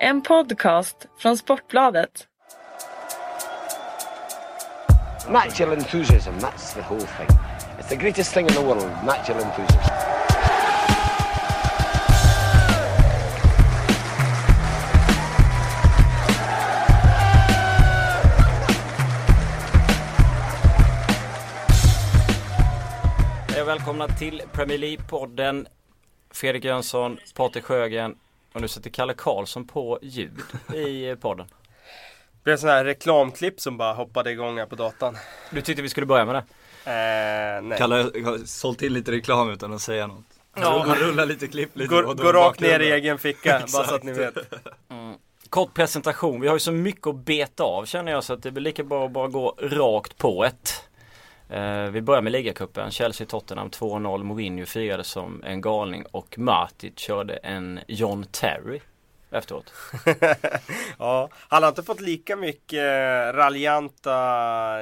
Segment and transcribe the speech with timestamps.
[0.00, 2.28] En podcast från Sportbladet.
[5.28, 7.28] Natural enthusiasm, that's the whole thing.
[7.78, 9.92] It's the greatest thing in the world, natural enthusiasm.
[23.48, 25.66] Hej och välkomna till Premier League-podden.
[26.30, 28.14] Fredrik Jönsson, Patrik Sjögren
[28.56, 30.40] och nu sätter Kalle Karlsson på ljud
[30.74, 31.46] i podden.
[31.46, 35.16] Det blev sån här reklamklipp som bara hoppade igång här på datan.
[35.50, 36.40] Du tyckte vi skulle börja med det?
[36.90, 37.78] Eh, nej.
[37.78, 40.24] Kalle har sålt in lite reklam utan att säga något.
[40.56, 40.84] Ja.
[40.86, 44.02] Han rullar lite klipp lite då går rakt ner i egen ficka, bara så att
[44.02, 44.34] ni vet.
[45.48, 46.40] Kort presentation.
[46.40, 48.84] Vi har ju så mycket att beta av känner jag så att det blir lika
[48.84, 50.85] bra att bara gå rakt på ett.
[51.48, 52.90] Eh, vi börjar med ligacupen.
[52.90, 54.22] Chelsea-Tottenham 2-0.
[54.22, 58.80] Mourinho firade som en galning och Matic körde en John Terry
[59.30, 59.72] efteråt.
[60.98, 62.84] Ja, han har inte fått lika mycket
[63.34, 64.16] raljanta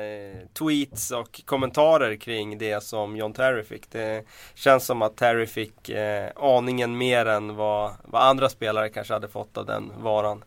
[0.05, 3.91] eh, tweets och kommentarer kring det som John Terry fick.
[3.91, 9.15] Det känns som att Terry fick eh, aningen mer än vad, vad andra spelare kanske
[9.15, 10.45] hade fått av den varan.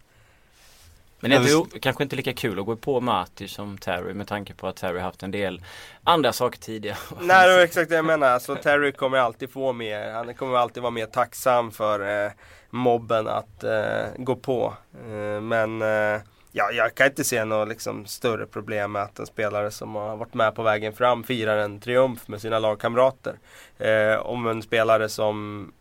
[1.19, 4.27] Men det är inte, kanske inte lika kul att gå på Matic som Terry med
[4.27, 5.61] tanke på att Terry haft en del
[6.03, 6.97] andra saker tidigare.
[7.21, 8.27] Nej, det var exakt det jag menar.
[8.27, 12.31] Alltså, Terry kommer alltid få mer, han kommer alltid vara mer tacksam för eh,
[12.69, 14.73] mobben att eh, gå på.
[14.93, 19.25] Eh, men eh, ja, jag kan inte se något liksom, större problem med att en
[19.25, 23.39] spelare som har varit med på vägen fram firar en triumf med sina lagkamrater.
[23.77, 25.71] Eh, om en spelare som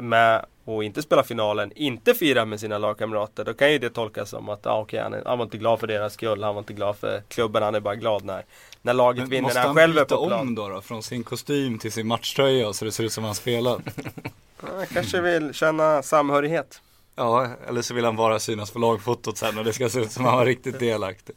[0.00, 4.30] med och inte spelar finalen inte firar med sina lagkamrater då kan ju det tolkas
[4.30, 6.62] som att ah, okay, han, är, han var inte glad för deras skull, han var
[6.62, 8.44] inte glad för klubben, han är bara glad när,
[8.82, 10.40] när laget Men vinner, måste när han han själv är byta på plan.
[10.40, 10.80] om då, då?
[10.80, 13.80] Från sin kostym till sin matchtröja så det ser ut som han spelar?
[14.60, 16.82] Han kanske vill känna samhörighet.
[17.16, 20.12] ja, eller så vill han bara synas på lagfotot sen och det ska se ut
[20.12, 21.36] som han var riktigt delaktig.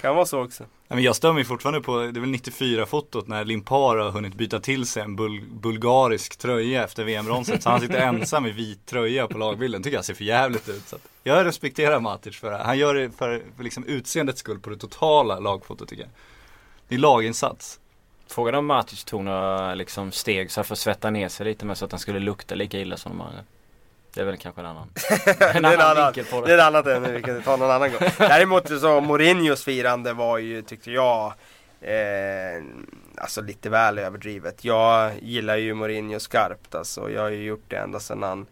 [0.00, 0.62] Kan vara så också.
[0.62, 4.10] Nej, men jag stör mig fortfarande på, det är väl 94 fotot när Limpar har
[4.10, 7.62] hunnit byta till sig en bul bulgarisk tröja efter VM-bronset.
[7.62, 9.82] Så han sitter ensam i vit tröja på lagbilden.
[9.82, 10.88] Tycker jag ser för jävligt ut.
[10.88, 12.56] Så att jag respekterar Matic för det.
[12.56, 16.10] Han gör det för, för liksom utseendets skull på det totala lagfotot tycker jag.
[16.88, 17.80] Det är laginsats.
[18.26, 21.78] Frågan om Matic tog några liksom steg så för att svetta ner sig lite med
[21.78, 23.40] så att han skulle lukta lika illa som de andra.
[24.14, 24.88] Det är väl kanske en annan,
[25.54, 26.62] en det, är annan annan, vinkel på det är det.
[26.62, 28.00] ett annat ämne vi kan ta någon annan gång.
[28.18, 31.32] Däremot så Mourinhos firande var ju, tyckte jag,
[31.80, 32.62] eh,
[33.16, 34.64] alltså lite väl överdrivet.
[34.64, 37.10] Jag gillar ju Mourinho skarpt alltså.
[37.10, 38.46] Jag har ju gjort det ända sedan han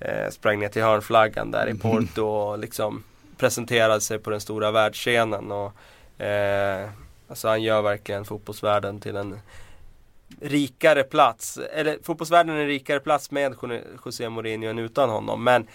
[0.00, 3.04] eh, sprang ner till hörnflaggan där i Porto och liksom
[3.36, 5.52] presenterade sig på den stora världsscenen.
[5.52, 6.88] Och, eh,
[7.28, 9.40] alltså han gör verkligen fotbollsvärlden till en
[10.40, 11.58] rikare plats.
[11.72, 13.54] Eller fotbollsvärlden är en rikare plats med
[14.04, 15.44] José Mourinho än utan honom.
[15.44, 15.66] Men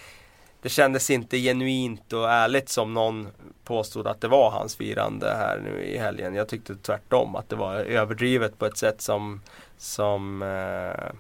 [0.62, 3.28] det kändes inte genuint och ärligt som någon
[3.64, 6.36] påstod att det var hans firande här nu i helgen.
[6.36, 9.42] Jag tyckte tvärtom att det var överdrivet på ett sätt som,
[9.78, 11.12] som eh,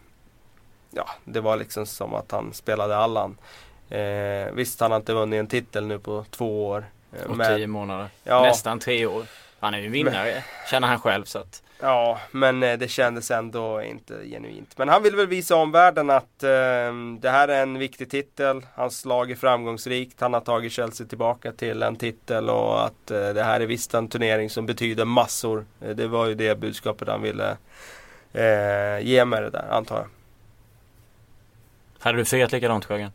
[0.91, 3.37] ja, det var liksom som att han spelade Allan.
[3.89, 6.85] Eh, visst, han har inte vunnit en titel nu på två år.
[7.11, 8.07] eh, Och men- tio månader.
[8.23, 8.41] Ja.
[8.41, 9.25] Nästan tre år.
[9.59, 11.63] Han är ju en vinnare, känner han själv så att.
[11.85, 14.77] Ja, men eh, det kändes ändå inte genuint.
[14.77, 16.49] Men han vill väl visa omvärlden att eh,
[17.19, 18.65] det här är en viktig titel.
[18.75, 20.21] Hans lag är framgångsrikt.
[20.21, 23.93] Han har tagit Chelsea tillbaka till en titel och att eh, det här är visst
[23.93, 25.65] en turnering som betyder massor.
[25.81, 27.57] Eh, det var ju det budskapet han ville
[28.33, 30.07] eh, ge med det där, antar jag.
[31.99, 33.11] Hade du firat likadant Sjögren?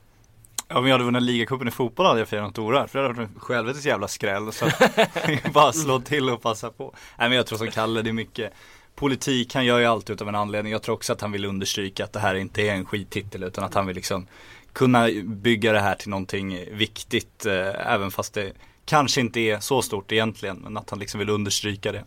[0.71, 2.91] Om jag hade vunnit ligacupen i fotboll hade jag firat något oerhört.
[2.91, 4.53] För det hade varit en självetes jävla skräll.
[4.53, 4.67] Så
[5.53, 6.95] bara slå till och passa på.
[7.19, 8.53] Nej men jag tror som Kalle, det är mycket
[8.95, 9.55] politik.
[9.55, 10.73] Han gör ju allt utav en anledning.
[10.73, 13.43] Jag tror också att han vill understryka att det här inte är en skittitel.
[13.43, 14.27] Utan att han vill liksom
[14.73, 17.47] kunna bygga det här till någonting viktigt.
[17.47, 18.53] Eh, även fast det
[18.85, 20.57] kanske inte är så stort egentligen.
[20.57, 22.05] Men att han liksom vill understryka det.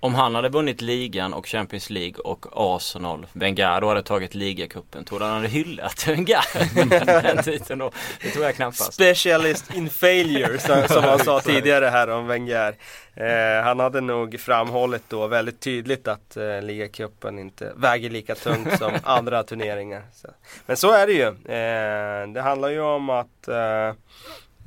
[0.00, 5.04] Om han hade vunnit ligan och Champions League och Arsenal, Wenger då hade tagit ligacupen,
[5.04, 7.90] tror du han hade hyllat Wenger den titeln då?
[8.22, 8.92] Det tror jag knappast.
[8.92, 12.74] Specialist in failure som, han sa tidigare här om Wenger.
[13.14, 18.78] Eh, han hade nog framhållit då väldigt tydligt att eh, ligacupen inte väger lika tungt
[18.78, 20.02] som andra turneringar.
[20.14, 20.28] Så.
[20.66, 21.26] Men så är det ju.
[21.26, 23.88] Eh, det handlar ju om att eh,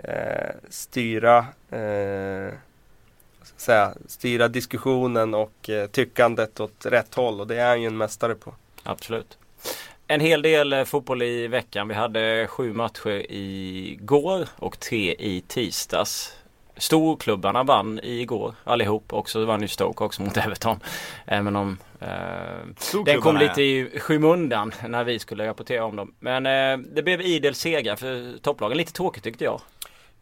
[0.04, 1.38] eh, styra
[1.72, 2.54] eh,
[3.40, 7.68] vad ska jag säga, styra diskussionen och eh, tyckandet åt rätt håll och det är
[7.68, 8.54] han ju en mästare på.
[8.84, 9.38] Absolut.
[10.08, 11.88] En hel del eh, fotboll i veckan.
[11.88, 16.36] Vi hade sju matcher igår och tre i tisdags.
[16.78, 19.14] storklubbarna vann igår allihop.
[19.14, 20.80] Också vann ju Stoke också mot Everton.
[21.26, 26.14] Även om eh, den kom lite i skymundan när vi skulle rapportera om dem.
[26.20, 28.78] Men eh, det blev idel seger för topplagen.
[28.78, 29.62] Lite tråkigt tyckte jag.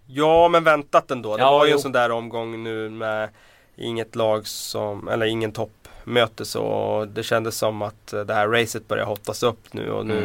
[0.07, 1.37] Ja men väntat ändå.
[1.37, 1.77] Det Ja, var ju jo.
[1.77, 3.29] en sån där omgång nu med
[3.75, 7.07] inget lag som, eller ingen toppmöte så.
[7.13, 10.17] Det kändes som att eh, det här racet börjar hottas upp nu och nu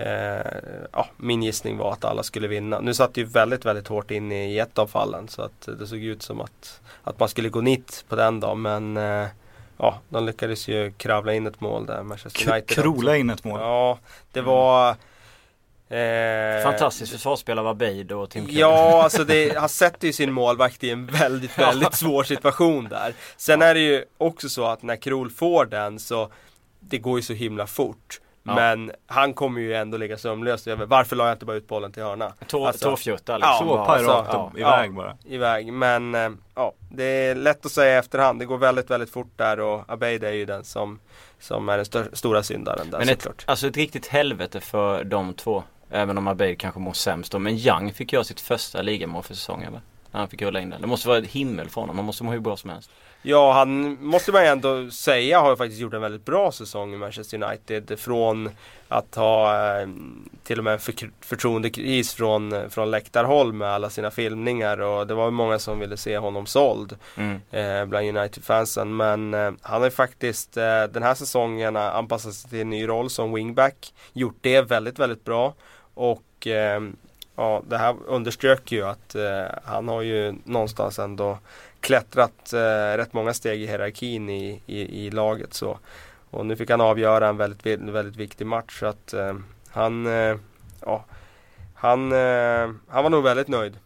[0.00, 0.42] Mm.
[0.42, 0.52] eh,
[0.92, 2.80] ja, min gissning var att alla skulle vinna.
[2.80, 5.86] Nu satt det ju väldigt, väldigt hårt in i ett av fallen så att det
[5.86, 9.26] såg ut som att, att man skulle gå nit på den dagen men eh,
[9.78, 12.68] ja, de lyckades ju kravla in ett mål där, Manchester United.
[12.84, 13.60] Krola in ett mål.
[13.60, 13.98] Ja,
[14.32, 14.96] det var
[15.88, 18.60] eh, Fantastiskt försvarsspel av Abeid och Tim Kelly.
[18.60, 23.14] Ja, alltså det, han sätter ju sin målvakt i en väldigt, väldigt svår situation där.
[23.36, 26.30] Sen är det ju också så att när Krol får den så
[26.80, 28.20] det går ju så himla fort.
[28.42, 28.54] Ja.
[28.54, 31.92] Men han kommer ju ändå ligga sömnlös över varför la jag inte bara ut bollen
[31.92, 32.32] till hörna?
[32.46, 33.68] Tå, Alltså, Tåfjutta Ja, liksom.
[33.68, 34.94] Så alltså, rakt ja, iväg ja.
[34.94, 35.16] bara.
[35.24, 35.72] Iväg.
[35.72, 38.38] Men eh, ja, det är lätt att säga i efterhand.
[38.38, 40.98] Det går väldigt, väldigt fort där och Abeid är ju den som,
[41.40, 43.44] som är den stora syndaren där Men ett, såklart.
[43.46, 45.62] alltså ett riktigt helvete för de två.
[45.90, 47.38] Även om Abeid kanske mår sämst då.
[47.38, 49.80] Men Young fick göra sitt första ligamål för säsongen va?
[50.10, 50.80] När han fick rulla in den.
[50.80, 51.96] Det måste vara ett himmel för honom.
[51.96, 52.90] Han måste må hur bra som helst.
[53.22, 56.94] Ja, han måste man ju ändå säga har ju faktiskt gjort en väldigt bra säsong
[56.94, 57.98] i Manchester United.
[57.98, 58.50] Från
[58.88, 59.88] att ha eh,
[60.42, 65.14] till och med en för, förtroendekris från, från läktarhåll med alla sina filmningar och det
[65.14, 67.40] var många som ville se honom såld Mm.
[67.50, 68.96] eh, bland United-fansen.
[68.96, 72.88] Men eh, han har ju faktiskt eh, den här säsongen anpassat sig till en ny
[72.88, 73.94] roll som wingback.
[74.12, 75.54] Gjort det väldigt, väldigt bra.
[75.98, 76.82] Och eh,
[77.36, 81.38] ja, det här underströk ju att eh, han har ju någonstans ändå
[81.80, 85.54] klättrat eh, rätt många steg i hierarkin i, i, i laget.
[85.54, 85.78] Så.
[86.30, 88.78] Och nu fick han avgöra en väldigt, väldigt viktig match.
[88.78, 89.34] Så att eh,
[89.68, 90.36] han, eh,
[90.80, 91.04] ja,
[91.74, 93.78] han, eh, han var nog väldigt nöjd.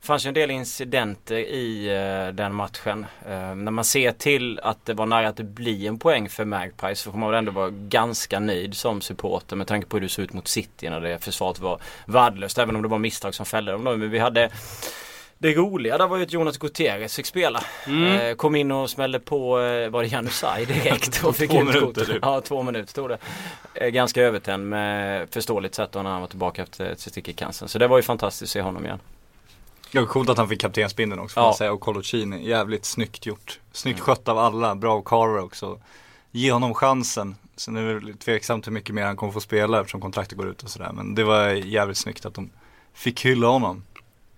[0.00, 3.06] Fanns ju en del incidenter i eh, den matchen.
[3.26, 6.44] Eh, när man ser till att det var nära att det blir en poäng för
[6.44, 10.02] Magpies så får man väl ändå vara ganska nöjd som supporter med tanke på hur
[10.02, 12.58] det såg ut mot City när det försvaret var värdelöst.
[12.58, 13.96] Även om det var misstag som fällde dem då.
[13.96, 14.50] Men vi hade
[15.38, 17.62] det roliga där var ju att Jonas Gutierrez fick spela.
[17.86, 21.66] Eh, kom in och smällde på, eh, var det Janusaj direkt och fick Två ut
[21.66, 22.18] minuter, typ.
[22.22, 23.18] Ja, två minuter stod det.
[23.74, 27.68] Eh, ganska övertänd med förståeligt sätt då när han var tillbaka efter testikkelcancern.
[27.68, 28.98] Så det var ju fantastiskt att se honom igen.
[29.90, 31.46] Ja, coolt att han fick kaptensbindeln också får Ja.
[31.46, 33.60] man säga och Coloccini, jävligt snyggt gjort.
[33.72, 35.78] Snyggt skött av alla, bra av Carver också.
[36.30, 37.36] Ge honom chansen.
[37.56, 40.48] Sen är det väl tveksamt hur mycket mer han kommer få spela eftersom kontraktet går
[40.48, 40.90] ut och sådär.
[40.92, 42.50] Men det var jävligt snyggt att de
[42.94, 43.82] fick hylla honom.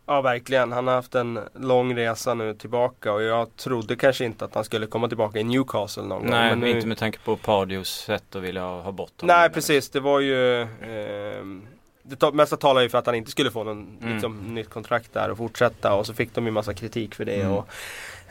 [0.06, 4.44] Ja verkligen, han har haft en lång resa nu tillbaka och jag trodde kanske inte
[4.44, 6.30] att han skulle komma tillbaka i Newcastle någon gång.
[6.30, 6.70] Nej, men nu...
[6.70, 9.36] inte med tanke på Pardios sätt att vilja ha bort honom.
[9.36, 11.66] Nej precis, det var ju ehm,
[12.10, 14.12] Det ta- mesta talar ju för att han inte skulle få någon Mm.
[14.12, 17.40] liksom, nytt kontrakt där och fortsätta och så fick de ju massa kritik för det
[17.40, 17.52] Mm.
[17.52, 17.68] och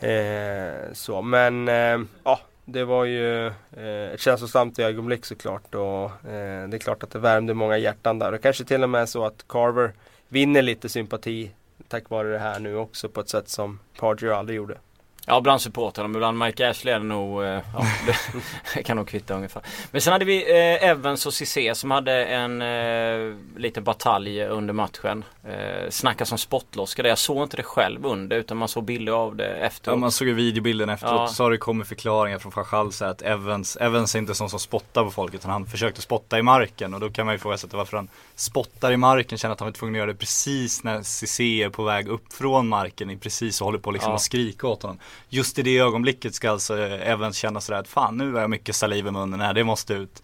[0.04, 6.68] eh, så men eh, ja det var ju eh, ett känslosamt ögonblick såklart och eh,
[6.70, 9.26] det är klart att det värmde många hjärtan där och kanske till och med så
[9.26, 9.92] att Carver
[10.28, 11.52] vinner lite sympati
[11.88, 14.78] tack vare det här nu också på ett sätt som Pardew aldrig gjorde.
[15.30, 16.08] Ja, bland supportrarna.
[16.08, 17.86] Men bland Mike Ashley är det nog, eh, ja,
[18.74, 19.62] det kan nog kvitta ungefär.
[19.92, 24.74] Men sen hade vi eh, Evans och Cissé som hade en eh, liten batalj under
[24.74, 25.24] matchen.
[25.48, 27.08] Eh, snackas om spottloska.
[27.08, 30.00] Jag såg inte det själv under utan man såg bilder av det Ja, efteråt.
[30.00, 31.28] man såg ju videobilden efteråt Ja.
[31.28, 34.60] så har det kommit förklaringar från Fajal så att Evans, Evans är inte sån som
[34.60, 37.78] spottar på folk utan han försökte spotta i marken och då kan man ju ifrågasätta
[37.78, 41.02] varför han spottar i marken, känner att han var tvungen att göra det precis när
[41.02, 44.16] Cissé är på väg upp från marken precis och håller på liksom Ja.
[44.16, 45.00] att skrika åt honom.
[45.30, 48.76] Just i det ögonblicket ska alltså Evans känna sådär att fan nu har jag mycket
[48.76, 50.24] saliv i munnen här, det måste ut.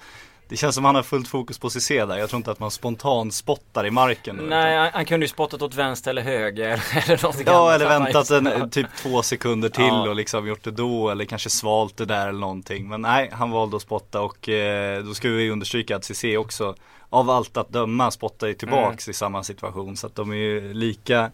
[0.50, 2.72] Det känns som han har fullt fokus på Cissé där, jag tror inte att man
[2.72, 4.36] spontant spottar i marken.
[4.36, 8.32] Nej, han, han kunde ju spottat åt vänster eller höger eller något Ja eller väntat
[8.32, 10.10] en, typ två sekunder till Ja.
[10.10, 12.88] och liksom gjort det då eller kanske svalt det där eller någonting.
[12.90, 16.75] Men nej, han valde att spotta och eh, då ska vi understryka att CC också
[17.10, 19.98] av allt att döma spottar ju tillbaks i samma situation.
[19.98, 21.32] Så att de är ju lika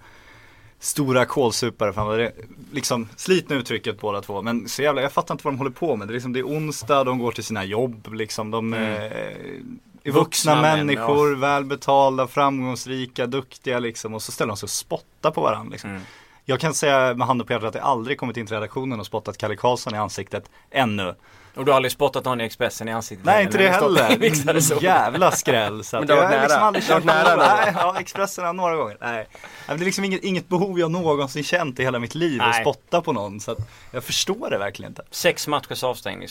[0.82, 1.94] stora kålsupare.
[1.94, 2.32] Fan vad det,
[2.72, 4.42] liksom slitna uttrycket båda två.
[4.42, 6.08] Men så jävla, jag fattar inte vad de håller på med.
[6.08, 8.52] Det är, liksom, det är onsdag, de går till sina jobb liksom.
[8.52, 8.94] De Mm.
[8.96, 14.14] eh, är vuxna, Vuxna män, människor, välbetalda, framgångsrika, duktiga liksom.
[14.14, 15.90] Och så ställer de sig och spottar på varandra liksom.
[15.90, 16.02] Mm.
[16.46, 19.06] Jag kan säga med handen på hjärtat att jag aldrig kommit in till redaktionen och
[19.06, 21.16] spottat Kalle Karlsson i ansiktet ännu.
[21.55, 23.25] Och du har aldrig spottat någon i Expressen i ansiktet?
[23.25, 24.81] Nej inte det heller.
[24.84, 25.84] Jävla skräll.
[25.84, 26.65] Så Men att det har jag liksom nära.
[26.67, 27.55] aldrig Det har känt varit nära.
[27.65, 28.98] Nej, ja, Expressen har några gånger.
[29.01, 29.12] Nej.
[29.13, 29.27] Nej,
[29.67, 32.50] men Det är liksom inget, inget behov jag någonsin känt i hela mitt liv att
[32.50, 32.62] Nej.
[32.62, 33.39] spotta på någon.
[33.39, 33.58] Så att
[33.91, 35.03] jag förstår det verkligen inte.
[35.12, 36.27] Sex matchers avstängning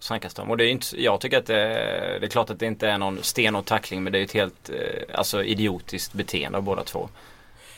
[0.00, 0.50] snackas det om.
[0.50, 1.54] Och det är inte, jag tycker att det,
[2.20, 4.70] det är klart att det inte är någon stenhård tackling men det är ett helt
[4.70, 7.08] eh, alltså idiotiskt beteende av båda två.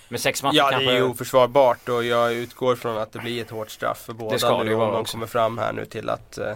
[0.09, 0.87] Med sex matcher Ja, kanske?
[0.91, 4.13] det är ju oförsvarbart och jag utgår från att det blir ett hårt straff för
[4.13, 5.13] båda ska det nu ju om vara de också.
[5.13, 6.53] kommer fram här nu till att eh,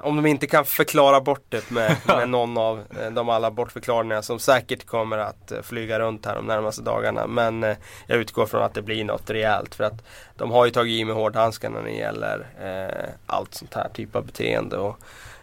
[0.00, 4.22] om de inte kan förklara bort det med, med någon av eh, de alla bortförklaringar
[4.22, 7.26] som säkert kommer att eh, flyga runt här de närmaste dagarna.
[7.26, 10.04] Men eh, jag utgår från att det blir något rejält för att
[10.36, 14.16] de har ju tagit i med hårdhandskarna när det gäller eh, allt sånt här typ
[14.16, 14.76] av beteende.
[14.76, 14.98] Och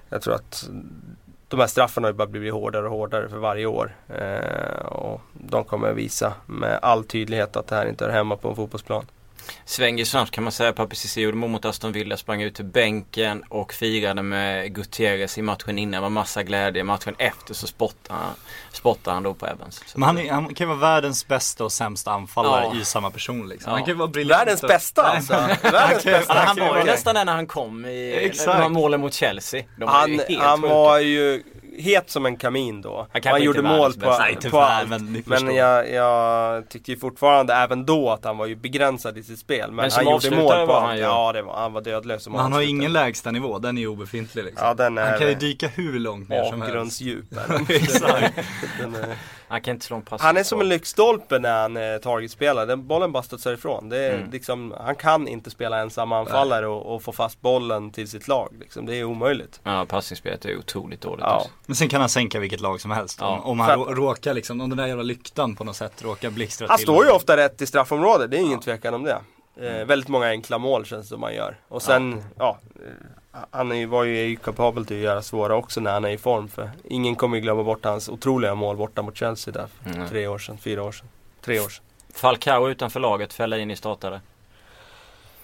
[0.09, 0.69] jag tror att
[1.47, 3.95] de här straffen har ju bara blivit hårdare och hårdare för varje år.
[4.09, 8.49] Eh, och de kommer visa med all tydlighet att det här inte hör hemma på
[8.49, 9.05] en fotbollsplan.
[9.65, 10.73] Svänger snabbt kan man säga.
[10.73, 15.37] Papi Cissé gjorde mål mot Aston Villa, sprang ut till bänken och firade med Gutierrez
[15.37, 15.91] i matchen innan.
[15.91, 16.83] Det var massa glädje.
[16.83, 18.33] Matchen efter så spottade han,
[18.71, 19.81] spottade han då på Evans.
[19.85, 22.81] Så Men han, är, han kan ju vara världens bästa och sämsta anfallare Ja.
[22.81, 23.69] i samma person liksom.
[23.69, 23.75] Ja.
[23.75, 24.41] Han kan ju vara briljant.
[24.41, 25.33] Världens bästa alltså!
[25.63, 26.33] Världens bästa!
[26.33, 28.45] Han var ju nästan där när han kom i Exakt.
[28.47, 29.63] de här målen mot Chelsea.
[29.77, 30.73] De var Han, ju helt han sjuka.
[30.73, 31.43] var ju
[31.77, 33.07] het som en kamin då.
[33.13, 34.17] Han Han, gjorde mål på.
[34.19, 34.89] Nej, på allt.
[34.89, 39.23] men Men jag, jag tyckte ju fortfarande även då att han var ju begränsad i
[39.23, 39.71] sitt spel.
[39.71, 40.85] Men, Men han gjorde mål på allt.
[40.85, 42.69] han ju- Ja, det var, han var dödlös Men han har avslutare.
[42.69, 44.67] ingen lägsta nivå, den är ju obefintlig liksom.
[44.67, 46.75] Ja, den är han kan ju dyka hur långt ner som helst.
[46.75, 47.25] avgrundsdjup.
[47.69, 48.33] Exakt.
[49.47, 50.21] Han kan inte slå en pass.
[50.21, 52.65] Han är som en lyktstolpe när han är targetspelare.
[52.65, 53.89] Den bollen bara studsar ifrån.
[53.89, 54.31] Det är Mm.
[54.31, 58.53] liksom, han kan inte spela ensam anfallare och, och få fast bollen till sitt lag.
[58.59, 58.85] Liksom.
[58.85, 59.59] Det är omöjligt.
[59.63, 61.25] Ja, passningsspelet är otroligt dåligt.
[61.27, 61.37] Ja.
[61.37, 61.49] också.
[61.65, 63.17] Men sen kan han sänka vilket lag som helst.
[63.21, 63.27] Ja.
[63.27, 66.03] Om, om han För- rå, råkar liksom, om den där jävla lyktan på något sätt
[66.03, 66.85] råkar blixtra Han till.
[66.85, 68.61] står ju ofta rätt i straffområdet, det är ingen Ja.
[68.61, 69.17] tvekan om det.
[69.61, 71.57] Eh, väldigt många enkla mål känns det som han gör.
[71.67, 72.81] Och sen, ja, eh,
[73.51, 76.05] han är ju, var ju, är ju kapabel till att göra svåra också när han
[76.05, 76.47] är i form.
[76.47, 80.07] För ingen kommer ju glömma bort hans otroliga mål borta mot Chelsea där för Mm.
[80.09, 81.07] tre år sedan, fyra år sedan.
[81.41, 81.83] Tre år sedan.
[82.13, 84.21] Falcao utanför laget, Fellaini startade.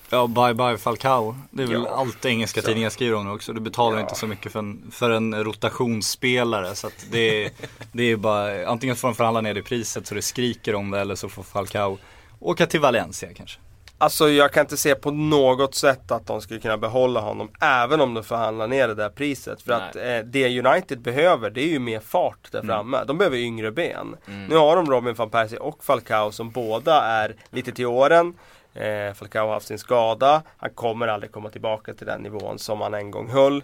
[0.09, 1.35] Ja, bye bye Falcao.
[1.51, 1.95] Det är väl Ja.
[1.95, 2.67] allt engelska Så.
[2.67, 3.53] tidningar skriver om nu också.
[3.53, 4.01] Du betalar Ja.
[4.01, 6.75] inte så mycket för en, för en rotationsspelare.
[6.75, 7.51] Så att det, är,
[7.91, 10.99] det är bara, antingen får de förhandla ner det priset så det skriker om det
[10.99, 11.97] eller så får Falcao
[12.39, 13.59] åka till Valencia kanske.
[14.01, 18.01] Alltså jag kan inte se på något sätt att de skulle kunna behålla honom även
[18.01, 19.61] om de förhandlar ner det där priset.
[19.61, 23.03] För att eh, det United behöver det är ju mer fart där framme.
[23.07, 24.15] De behöver yngre ben.
[24.49, 28.33] Nu har de Robin van Persie och Falcao som båda är lite till åren.
[28.73, 30.41] Eh, Falcao har haft sin skada.
[30.57, 33.63] Han kommer aldrig komma tillbaka till den nivån som han en gång höll.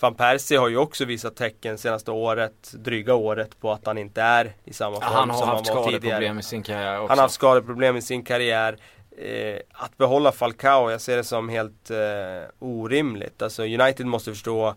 [0.00, 4.22] Van Persie har ju också visat tecken senaste året, dryga året, på att han inte
[4.22, 6.00] är i samma form Han har som haft han var tidigare.
[6.00, 7.08] skadeproblem i sin karriär också.
[7.08, 8.78] Han har haft skadeproblem i sin karriär.
[9.18, 13.42] Eh, att behålla Falcao, jag ser det som helt eh, orimligt.
[13.42, 14.74] Alltså United måste förstå,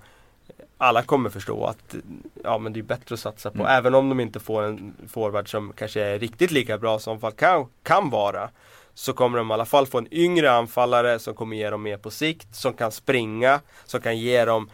[0.78, 1.96] alla kommer förstå att
[2.44, 3.68] ja, men det är bättre att satsa på, Mm.
[3.72, 7.70] även om de inte får en forward som kanske är riktigt lika bra som Falcao
[7.84, 8.50] kan vara.
[8.94, 11.98] Så kommer de i alla fall få en yngre anfallare som kommer ge dem mer
[11.98, 14.70] på sikt, som kan springa, som kan ge dem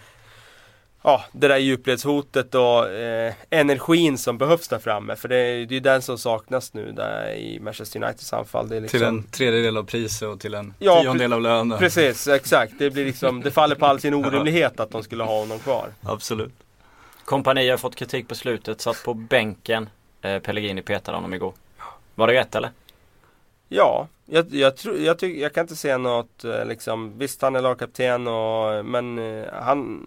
[1.07, 5.15] Ja, det där djupledshotet och eh, energin som behövs där framme.
[5.15, 8.69] För det är ju den som saknas nu där i Manchester Uniteds anfall.
[8.69, 11.79] Det är liksom, Till en tredjedel av priset och till en Ja, tiondel av lönen.
[11.79, 12.73] Precis, exakt.
[12.79, 15.89] Det blir liksom, det faller på all sin orimlighet att de skulle ha honom kvar.
[16.03, 16.53] Absolut.
[17.25, 19.89] Kompani har fått kritik på slutet, satt på bänken.
[20.21, 21.53] Eh, Pellegrini petade honom igår.
[22.15, 22.71] Var det rätt eller?
[23.69, 27.55] Ja, jag, jag, tror, jag, tycker, jag kan inte se något eh, liksom, visst han
[27.55, 30.03] är lagkapten och, men eh, han,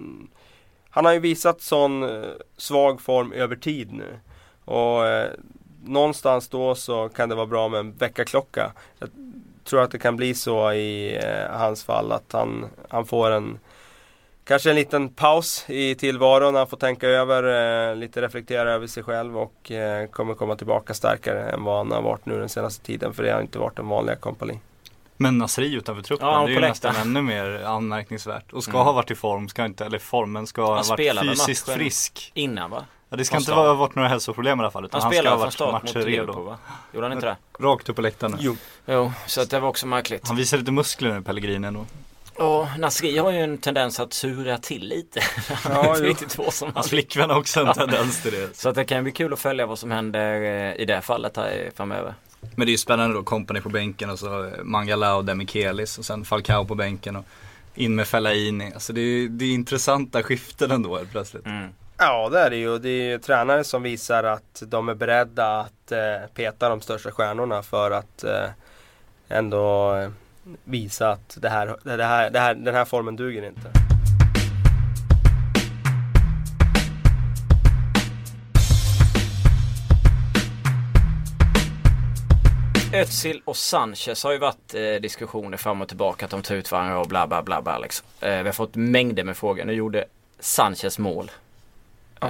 [0.90, 4.18] han har ju visat sån eh, svag form över tid nu.
[4.64, 5.30] Och eh,
[5.84, 8.72] någonstans då så kan det vara bra med en väckarklocka.
[8.98, 9.10] Jag
[9.64, 13.58] tror att det kan bli så i eh, hans fall att han, han får en
[14.48, 17.42] Kanske en liten paus i tillvaron, han får tänka över,
[17.90, 21.92] eh, lite reflektera över sig själv och eh, kommer komma tillbaka starkare än vad han
[21.92, 23.14] har varit nu den senaste tiden.
[23.14, 24.60] För det har inte varit den vanliga kompani.
[25.20, 28.52] Men Nasri utanför truppen, Ja, det är ju nästan ännu mer anmärkningsvärt.
[28.52, 28.84] Och ska Mm.
[28.86, 32.30] ha varit i form, ska inte, eller formen ska ha varit fysiskt frisk.
[32.34, 32.84] Innan va?
[33.10, 34.84] Ja, det ska Från inte ha varit några hälsoproblem i alla fall.
[34.84, 36.42] Utan Han, han, ska ha varit start mot matcher redo.
[36.42, 36.58] va?
[36.92, 37.36] Gjorde han inte det?
[37.64, 38.36] Rakt upp på läktaren.
[38.40, 38.56] Jo.
[38.86, 40.28] Jo, så att det var också märkligt.
[40.28, 41.86] Han visar lite muskler nu, Pellegrini ändå.
[42.36, 45.20] Och Nasri har ju en tendens att sura till lite.
[45.68, 46.74] Ja, riktigt två som han.
[46.76, 48.56] Hans flickvän har också en tendens till det.
[48.56, 51.36] Så att det kan bli kul att följa vad som händer eh, i det fallet
[51.36, 52.14] här framöver.
[52.40, 56.04] Men det är ju spännande då, Company på bänken och så Mangala och Demikelis och
[56.04, 57.24] sen Falcao på bänken och
[57.74, 58.72] in med Fellaini.
[58.74, 61.46] Alltså det är, det är intressanta skiften ändå helt plötsligt.
[61.46, 61.68] Mm.
[61.98, 62.78] Ja det är det ju.
[62.78, 67.10] Det är ju tränare som visar att de är beredda att eh, peta de största
[67.10, 68.50] stjärnorna för att eh,
[69.28, 70.10] ändå eh,
[70.64, 73.87] visa att det här, det här, det här, den här formen duger inte.
[82.92, 86.72] Özil och Sanchez har ju varit eh, diskussioner fram och tillbaka att de tar ut
[86.72, 88.06] varandra och bla bla bla bla liksom.
[88.20, 89.64] eh, Vi har fått mängder med frågor.
[89.64, 90.04] Nu gjorde
[90.40, 91.30] Sanchez mål.
[92.22, 92.28] Eh,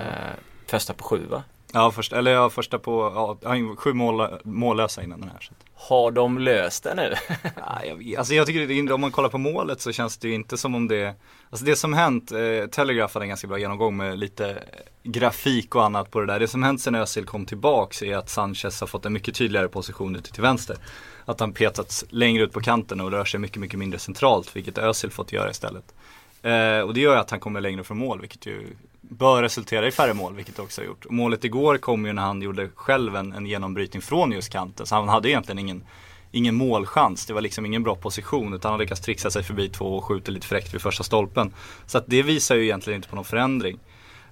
[0.66, 1.42] första på sju va?
[1.72, 5.40] Ja, först, eller ja, första på, ja, sju mål, mållösa innan den här.
[5.40, 5.52] Så.
[5.74, 7.14] Har de löst det nu?
[7.56, 10.56] ja, jag, alltså jag tycker om man kollar på målet så känns det ju inte
[10.56, 11.14] som om det
[11.50, 14.62] Alltså det som hänt, eh, Telegraph hade en ganska bra genomgång med lite
[15.02, 16.40] grafik och annat på det där.
[16.40, 19.68] Det som hänt sen Özil kom tillbaks är att Sanchez har fått en mycket tydligare
[19.68, 20.76] position ute till vänster.
[21.24, 24.78] Att han petats längre ut på kanten och rör sig mycket, mycket mindre centralt, vilket
[24.78, 25.94] Özil fått göra istället.
[26.42, 28.66] Eh, och det gör ju att han kommer längre från mål, vilket ju
[29.08, 31.04] bör resultera i färre mål, vilket det också har gjort.
[31.04, 34.86] Och målet igår kom ju när han gjorde själv en, en genombrytning från just kanten,
[34.86, 35.84] så han hade egentligen ingen
[36.30, 37.26] ingen målchans.
[37.26, 40.32] Det var liksom ingen bra position utan han lyckas trixa sig förbi två och skjuter
[40.32, 41.54] lite fräckt vid första stolpen.
[41.86, 43.78] Så att det visar ju egentligen inte på någon förändring.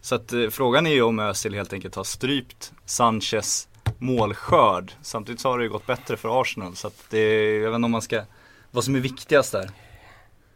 [0.00, 3.68] Så att eh, frågan är ju om Özil helt enkelt har strypt Sanchez
[3.98, 4.92] målskörd.
[5.02, 7.84] Samtidigt så har det ju gått bättre för Arsenal så att det, jag vet inte
[7.84, 8.22] om man ska,
[8.70, 9.70] vad som är viktigast där.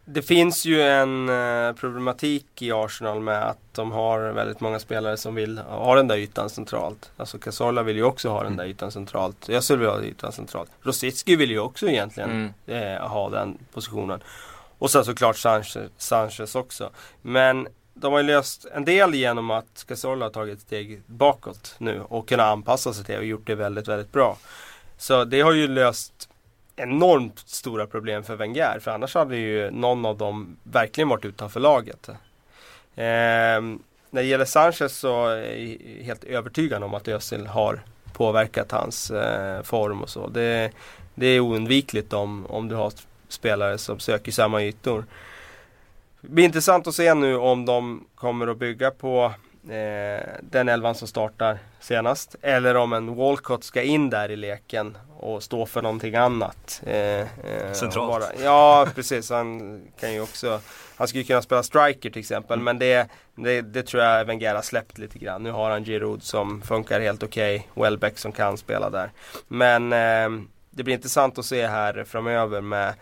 [0.05, 5.17] Det finns ju en eh, problematik i Arsenal med att de har väldigt många spelare
[5.17, 7.11] som vill ha den där ytan centralt.
[7.17, 9.49] Alltså Cazorla vill ju också ha den där ytan centralt.
[9.49, 10.71] Jössel vill ha den ytan centralt.
[10.81, 12.93] Rosicki vill ju också egentligen mm.
[12.95, 14.23] eh, ha den positionen.
[14.77, 16.89] Och sen såklart Sanchez, Sanchez också.
[17.21, 21.75] Men de har ju löst en del genom att Cazorla har tagit ett steg bakåt
[21.77, 24.37] nu och kunnat anpassa sig till det och gjort det väldigt, väldigt bra.
[24.97, 26.29] Så det har ju löst
[26.75, 28.79] enormt stora problem för Wenger.
[28.79, 32.09] För annars hade ju någon av dem verkligen varit utanför laget.
[32.09, 32.15] Eh,
[34.13, 37.81] när det gäller Sanchez så är jag helt övertygad om att Özil har
[38.13, 40.27] påverkat hans eh, form och så.
[40.27, 40.71] Det,
[41.15, 42.93] det är oundvikligt om, om du har
[43.27, 45.05] spelare som söker samma ytor.
[46.21, 49.33] Det blir intressant att se nu om de kommer att bygga på
[49.69, 52.35] eh, den elvan som startar senast.
[52.41, 56.81] Eller om en Walcott ska in där i leken och stå för någonting annat.
[56.85, 58.11] Eh, eh, Centralt.
[58.11, 60.59] Bara, ja precis, han kan ju också
[60.95, 62.63] Han skulle kunna spela striker till exempel mm.
[62.63, 65.43] men det, det, det, tror jag Wenger har släppt lite grann.
[65.43, 67.67] Nu har han Giroud som funkar helt okej.
[67.71, 67.83] Okay.
[67.83, 69.11] Welbeck som kan spela där.
[69.47, 72.93] Men eh, det blir intressant att se här framöver med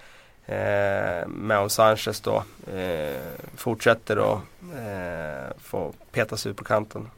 [0.49, 3.17] Eh, om Sanchez då eh,
[3.55, 4.39] fortsätter att
[4.75, 7.09] eh, få petas ut på kanten.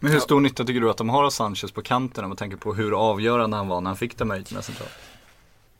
[0.00, 2.36] Men hur stor nytta tycker du att de har av Sanchez på kanten om man
[2.36, 4.90] tänker på hur avgörande han var när han fick de meriterna centralt?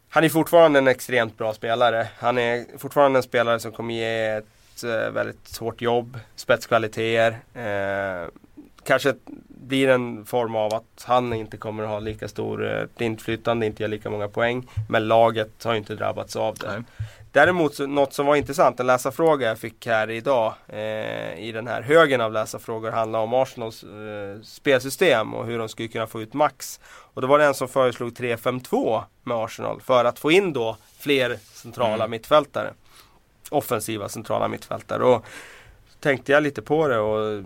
[0.08, 2.08] Han är fortfarande en extremt bra spelare.
[2.18, 7.38] Han är fortfarande en spelare som kommer ge ett eh, väldigt svårt jobb, spetskvaliteter.
[7.54, 8.28] Eh,
[8.88, 9.14] kanske
[9.48, 12.66] blir en form av att han inte kommer att ha lika stor
[12.98, 14.68] eh, inflytande, inte ge lika många poäng.
[14.88, 16.72] Men laget har inte drabbats av det.
[16.72, 16.82] Nej.
[17.32, 21.82] Däremot något som var intressant, en läsarfråga jag fick här idag eh, i den här
[21.82, 26.34] högen av läsarfrågor handlar om Arsenals eh, spelsystem och hur de skulle kunna få ut
[26.34, 26.80] max.
[27.14, 30.76] Och då var det en som föreslog 3-5-2 med Arsenal för att få in då
[30.98, 32.10] fler centrala mm.
[32.10, 32.72] mittfältare.
[33.50, 35.04] Offensiva centrala mittfältare.
[35.04, 35.24] Och
[36.00, 37.44] tänkte jag lite på det och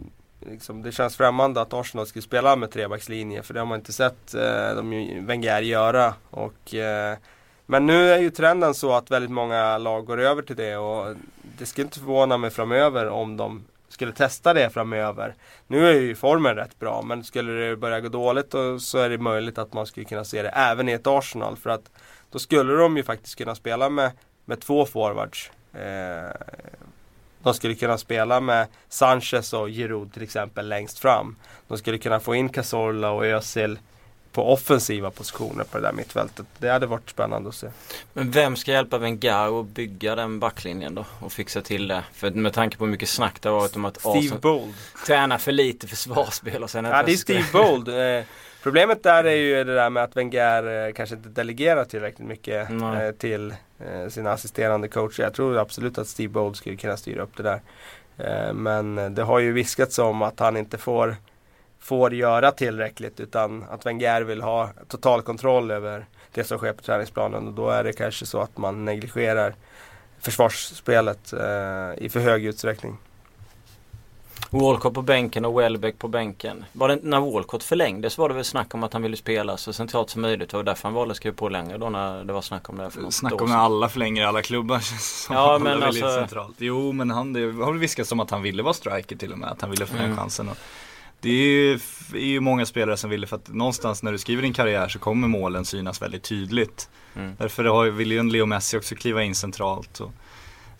[0.50, 3.92] liksom, det känns främmande att Arsenal skulle spela med trebackslinje för det har man inte
[3.92, 6.14] sett eh, de Wenger göra.
[6.30, 7.18] Och, eh,
[7.66, 11.16] men nu är ju trenden så att väldigt många lag går över till det och
[11.58, 15.34] det skulle inte förvåna mig framöver om de skulle testa det framöver.
[15.66, 19.18] Nu är ju formen rätt bra men skulle det börja gå dåligt så är det
[19.18, 21.56] möjligt att man skulle kunna se det även i ett Arsenal.
[21.56, 21.90] För att
[22.30, 24.10] då skulle de ju faktiskt kunna spela med,
[24.44, 25.50] med två forwards.
[25.74, 26.30] Eh,
[27.42, 31.36] de skulle kunna spela med Sanchez och Giroud till exempel längst fram.
[31.68, 33.78] De skulle kunna få in Cazorla och Özil
[34.32, 36.46] på offensiva positioner på det där mittfältet.
[36.58, 37.66] Det hade varit spännande att se.
[38.12, 41.04] Men vem ska hjälpa Wenger att bygga den backlinjen då?
[41.20, 42.04] Och fixa till det?
[42.12, 44.74] För med tanke på hur mycket snack det har varit om att Steve Arsenal Bold.
[45.06, 47.88] tränar för lite försvarsspel och sen Ja det är Steve Bold.
[47.88, 48.24] Eh,
[48.62, 52.70] problemet där är ju det där med att Wenger eh, kanske inte delegerar tillräckligt mycket
[52.70, 53.54] eh, till
[53.86, 55.22] Eh, sina assisterande coacher.
[55.22, 57.60] Jag tror absolut att Steve Bold skulle kunna styra upp det där.
[58.18, 61.16] Eh, men det har ju viskats om att han inte får
[61.78, 66.82] får göra tillräckligt utan att Wenger vill ha total kontroll över det som sker på
[66.82, 69.54] träningsplanen och då är det kanske så att man negligerar
[70.18, 72.98] försvarsspelet eh, i för hög utsträckning.
[74.52, 76.64] Walcott på bänken och Welbeck på bänken.
[76.72, 79.72] Var det, när Walcott förlängdes var det väl snack om att han ville spela så
[79.72, 80.50] centralt som möjligt.
[80.50, 82.78] Det var därför han valde att skriva på längre då när det var snack om
[82.78, 82.90] det.
[82.90, 84.78] För snack om när alla förlänger alla klubbar
[85.26, 86.10] som Ja men alltså.
[86.10, 86.56] Centralt.
[86.58, 89.38] Jo men han, det har väl viskats om att han ville vara striker till och
[89.38, 89.48] med.
[89.48, 90.16] Att han ville få den mm.
[90.16, 90.48] chansen.
[90.48, 90.56] Och
[91.20, 91.72] det är ju,
[92.14, 94.98] är ju många spelare som vill för att någonstans när du skriver din karriär så
[94.98, 96.88] kommer målen synas väldigt tydligt.
[97.16, 97.36] Mm.
[97.38, 100.00] Därför har, vill ju en Leo Messi också kliva in centralt.
[100.00, 100.12] Och,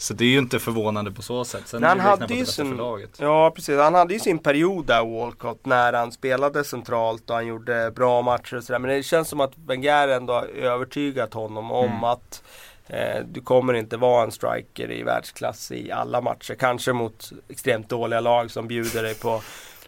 [0.02, 1.62] så det är ju inte förvånande på så sätt.
[1.64, 2.80] Sen han hade ju sin,
[3.18, 7.46] Ja precis, han hade ju sin period där Walcott när han spelade centralt och han
[7.46, 8.78] gjorde bra matcher och sådär.
[8.78, 12.04] Men det känns som att Wenger ändå har övertygat honom om mm.
[12.04, 12.42] att
[12.86, 16.54] eh, du kommer inte vara en striker i världsklass i alla matcher.
[16.54, 19.42] Kanske mot extremt dåliga lag som bjuder dig på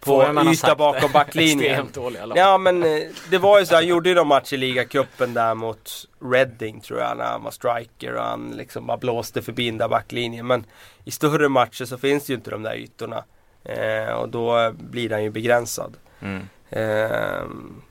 [0.05, 1.87] på yta bakom backlinjen.
[2.35, 5.55] Ja men eh, det var ju så, han gjorde ju någon match i ligacupen där
[5.55, 5.91] mot
[6.31, 9.87] Reading tror jag när han var striker och han liksom bara blåste förbi den där
[9.87, 10.47] backlinjen.
[10.47, 10.65] Men
[11.03, 13.23] i större matcher så finns det ju inte de där ytorna.
[13.63, 15.93] Eh, och då blir han ju begränsad.
[16.21, 16.47] Mm.
[16.69, 17.43] Eh,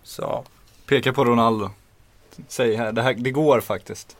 [0.03, 0.45] så.
[0.87, 1.71] Peka på Ronaldo.
[2.49, 4.17] Säg här, det, här, det går faktiskt.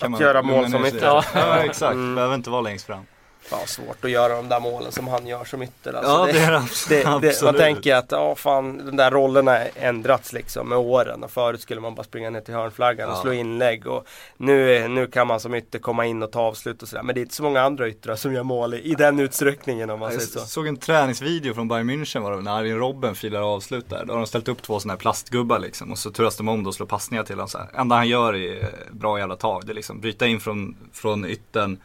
[0.00, 1.06] Att göra mål som ytter.
[1.06, 2.14] Ja, ja exakt, Mm.
[2.14, 3.04] behöver inte vara längst fram.
[3.50, 5.92] Ja, svårt att göra de där målen som han gör som ytter.
[5.92, 9.50] Alltså, Ja det, det är det, det, man tänker att ja, fan, den där rollerna
[9.50, 11.24] har ändrats liksom med åren.
[11.24, 13.20] Och förut skulle man bara springa ner till hörnflaggan och Ja.
[13.22, 13.86] slå inlägg.
[13.86, 17.02] Och nu, nu kan man som ytter komma in och ta avslut och sådär.
[17.02, 19.90] Men det är inte så många andra yttrar som gör mål i, i den utsträckningen
[19.90, 20.46] om man Jag säger så.
[20.46, 24.04] såg en träningsvideo från Bayern München var det när Arjen Robben filar avslut där.
[24.06, 26.66] Då har de ställt upp två sådana här plastgubbar liksom och så turas de om
[26.66, 27.80] och slår passningar till honom här.
[27.80, 29.62] Enda han gör är eh, bra jävla tag.
[29.66, 31.78] Det är liksom bryta in från, från yttern,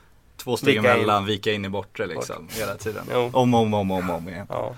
[0.45, 0.97] två steg Vika in.
[0.99, 3.03] emellan, vika in i bortre liksom hela tiden.
[3.13, 3.29] Jo.
[3.33, 4.45] Om, om, om, om, om igen.
[4.49, 4.75] Ja.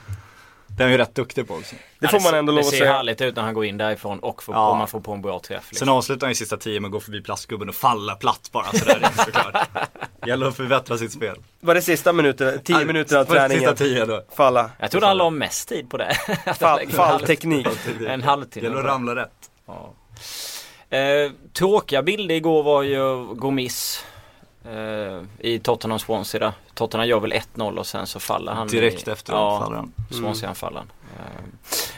[0.67, 1.75] Det är ju rätt duktig på också.
[1.99, 2.93] Det får man ändå lov Det att ser säga.
[2.93, 4.69] härligt ut när han går in därifrån och får, Ja.
[4.69, 5.63] om man får på en bra träff.
[5.63, 5.89] Sen Liksom.
[5.89, 9.07] avslutar han i sista tio med att gå förbi plastgubben och falla platt bara sådär
[9.25, 9.67] såklart.
[10.27, 11.37] Gäller att förbättra sitt spel.
[11.59, 13.59] Var det sista minuten, tio minuter av det träningen?
[13.59, 14.23] Sista tio då.
[14.35, 14.69] Falla.
[14.79, 16.13] Jag trodde han la mest tid på det.
[16.59, 17.67] Fall, fallteknik.
[18.07, 18.67] En halvtimme.
[18.67, 19.31] Gäller att ramla rätt.
[19.67, 19.93] Ja.
[20.97, 24.05] Eh, tråkiga bilder igår var ju Gomis
[24.71, 26.51] eh, i Tottenham Swansea där.
[26.73, 28.67] Tottenham gör väl 1-0 och sen så faller han.
[28.67, 29.93] Direkt i, efteråt ja, faller han.
[30.11, 30.91] Swansea anfallaren.
[31.19, 31.23] Eh,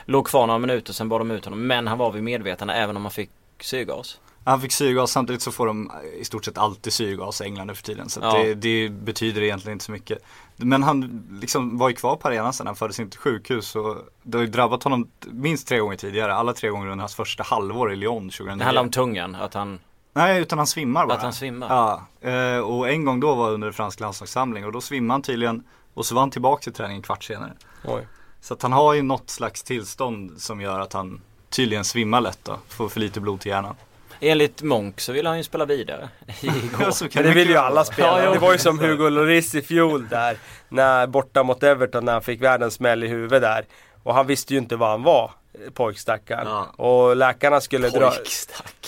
[0.05, 1.67] låg kvar några minuter sen bad de ut honom.
[1.67, 3.29] Men han var vid medvetande även om han fick
[3.61, 4.19] syrgas.
[4.43, 7.75] Han fick syrgas, samtidigt så får de i stort sett alltid syrgas i England nu
[7.75, 8.09] för tiden.
[8.09, 8.33] Så Ja.
[8.37, 10.17] det, det betyder egentligen inte så mycket.
[10.55, 13.97] Men han liksom var ju kvar på arenan sen, han fördes in till sjukhus och
[14.23, 16.33] det har ju drabbat honom minst tre gånger tidigare.
[16.33, 18.57] Alla tre gånger under hans första halvår i Lyon 2009.
[18.59, 19.35] Det handlar om tungan.
[19.35, 19.79] Att han,
[20.13, 21.17] Nej, utan han svimmar bara.
[21.17, 21.67] att han svimmar.
[21.69, 25.63] Ja, eh, och en gång då var under fransk landslagssamling och då svimmade han tydligen
[25.93, 27.53] och så var han tillbaka till träningen en kvart senare.
[27.85, 28.07] Oj.
[28.41, 32.39] Så att han har ju något slags tillstånd som gör att han tydligen svimmar lätt
[32.43, 33.75] då, får för lite blod till hjärnan.
[34.19, 36.09] Enligt Monk så vill han ju spela vidare
[36.41, 37.15] igår.
[37.15, 38.23] Men det vill ju alla spela.
[38.23, 40.37] Ja, det var ju som Hugo Lloris i fjol där.
[40.69, 43.65] När, borta mot Everton när han fick världens smäll i huvudet där.
[44.03, 45.31] Och han visste ju inte vad han var,
[45.73, 46.47] pojkstackaren.
[46.47, 46.65] Ja.
[46.85, 48.13] Och läkarna skulle dra,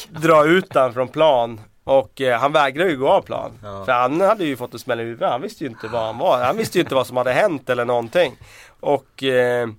[0.09, 1.61] dra ut han från plan.
[1.83, 3.51] Och eh, han vägrade ju gå av plan.
[3.63, 3.85] Ja.
[3.85, 5.29] För han hade ju fått en smäll i huvudet.
[5.29, 6.43] Han visste ju inte vad han var.
[6.43, 8.35] Han visste ju inte vad som hade hänt eller någonting.
[8.79, 9.69] Och eh,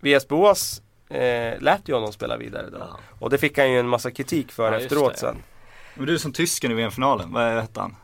[0.00, 2.78] VS Boas eh, lät ju honom spela vidare då.
[2.78, 2.98] Ja.
[3.18, 5.18] Och det fick han ju en massa kritik för efteråt det.
[5.18, 5.36] sen.
[5.94, 7.96] Men du som tysken i VM-finalen, vad hette han?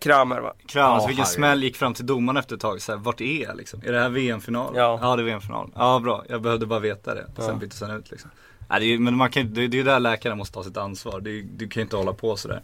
[0.00, 0.52] Kramer va?
[0.66, 2.82] Kram, alltså vilken smäll gick fram till domaren efter ett tag.
[2.82, 3.80] Så här, vart är jag liksom?
[3.84, 4.72] Är det här VM-final?
[4.76, 4.98] Ja.
[5.02, 5.70] ja det är VM-final.
[5.74, 7.26] Ja bra, jag behövde bara veta det.
[7.36, 7.42] Ja.
[7.42, 8.30] Sen byttes han ut liksom.
[8.68, 10.76] Nej, det är, men man kan, det, det är ju där läkarna måste ta sitt
[10.76, 11.20] ansvar.
[11.20, 12.62] Det är, du kan ju inte hålla på sådär.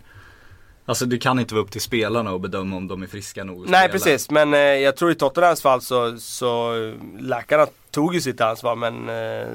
[0.85, 3.65] Alltså det kan inte vara upp till spelarna och bedöma om de är friska nog
[3.65, 3.93] att Nej spela.
[3.93, 8.41] precis, men eh, jag tror i Tottenhams fall så, så eh, läkarna tog ju sitt
[8.41, 9.49] ansvar men eh,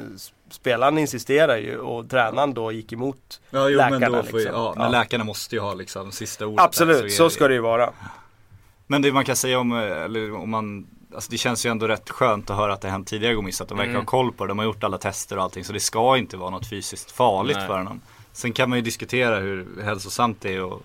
[0.49, 3.41] spelaren insisterar ju och tränaren då gick emot.
[3.49, 4.55] Ja, jo, läkarna, men då får liksom.
[4.55, 4.89] ja, men Ja.
[4.89, 7.89] läkarna måste ju ha liksom sista ordet där, Absolut, är så ska det ju vara.
[8.88, 11.88] Men det man kan säga om, eh, eller om man Alltså det känns ju ändå
[11.88, 14.01] rätt skönt att höra att det hänt tidigare Gomis att de verkar Mm.
[14.01, 14.47] ha koll på det.
[14.51, 17.57] De har gjort alla tester och allting så det ska inte vara något fysiskt farligt
[17.57, 17.67] Nej.
[17.67, 18.01] för honom.
[18.31, 20.81] Sen kan man ju diskutera hur hälsosamt det är att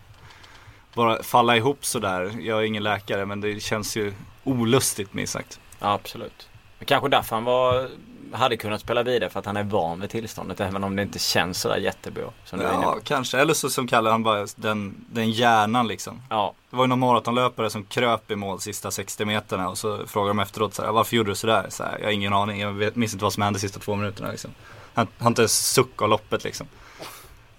[0.94, 2.32] bara falla ihop sådär.
[2.40, 4.12] Jag är ingen läkare men det känns ju
[4.44, 5.60] olustigt minst sagt.
[5.78, 6.48] Ja, absolut.
[6.78, 7.88] Men kanske därför han var,
[8.32, 11.18] hade kunnat spela vidare för att han är van vid tillståndet även om det inte
[11.18, 12.24] känns sådär jättebra.
[12.44, 16.22] Som Ja kanske, eller så som kallar han bara den, den hjärnan liksom.
[16.30, 20.06] ja, Det var ju någon maratonlöpare som kröp i mål sista 60 meterna och så
[20.06, 21.66] frågade de efteråt så här, varför gjorde du sådär?
[21.68, 23.94] Så här, jag har ingen aning, jag vet, minns inte vad som hände sista två
[23.96, 24.50] minuterna liksom.
[24.94, 26.66] Han har inte ens suck av loppet liksom.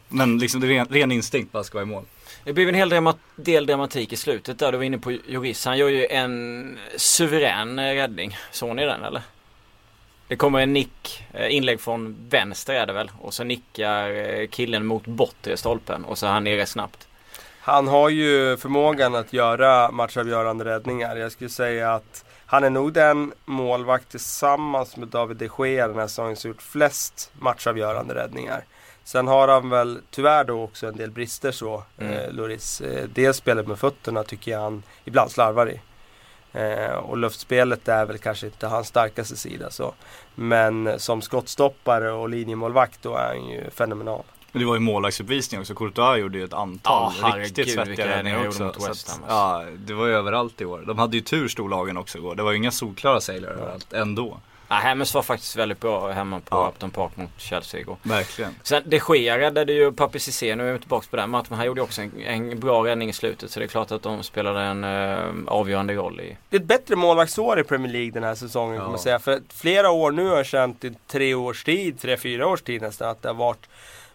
[0.09, 2.03] Men liksom det är ren, ren instinkt bara ska vara i mål.
[2.43, 4.71] Det blev en hel del dramatik i slutet där.
[4.71, 5.65] Du var inne på Joris.
[5.65, 8.38] Han gör ju en suverän räddning.
[8.51, 9.21] Såg ni den eller?
[10.33, 13.11] Det kommer en nick, eh, inlägg från vänster är det väl.
[13.21, 17.07] Och så nickar eh, killen mot bortre stolpen och så är han nere snabbt.
[17.59, 21.15] Han har ju förmågan att göra matchavgörande räddningar.
[21.15, 25.99] Jag skulle säga att han är nog den målvakt tillsammans med David de Gea den
[25.99, 28.63] här säsongen som gjort flest matchavgörande räddningar.
[29.03, 32.13] Sen har han väl tyvärr då också en del brister så, Mm.
[32.13, 32.81] eh, Loris.
[32.81, 35.79] Eh, spelet med fötterna tycker jag han ibland slarvar i.
[36.53, 39.93] Eh, och luftspelet är väl kanske inte hans starkaste sida så.
[40.35, 44.23] Men som skottstoppare och linjemålvakt då är han ju fenomenal.
[44.51, 48.47] Men det var ju målvaktsuppvisning också, Courtois gjorde ju ett antal herregud, riktigt svettiga räddningar
[48.47, 48.63] också.
[48.63, 50.83] mot Så West att, Ham, ja, det var ju överallt i år.
[50.87, 52.35] De hade ju tur storlagen också igår.
[52.35, 54.37] Det var ju inga solklara segrare överallt ändå.
[54.73, 56.67] Ja, Hammers var faktiskt väldigt bra hemma på Ja.
[56.75, 57.97] Upton Park mot Chelsea igår.
[58.03, 58.55] Verkligen.
[58.63, 61.45] Sen de Gea räddade ju Papi Cissé, nu är vi tillbaka på den matchen.
[61.49, 63.91] men Han gjorde ju också en, en bra räddning i slutet så det är klart
[63.91, 66.38] att de spelade en eh, avgörande roll i...
[66.49, 68.81] Det är ett bättre målvaktsår i Premier League den här säsongen Ja.
[68.81, 69.19] kan man säga.
[69.19, 72.81] För flera år nu har jag känt i tre års tid, tre, fyra års tid
[72.81, 73.67] nästan att det har varit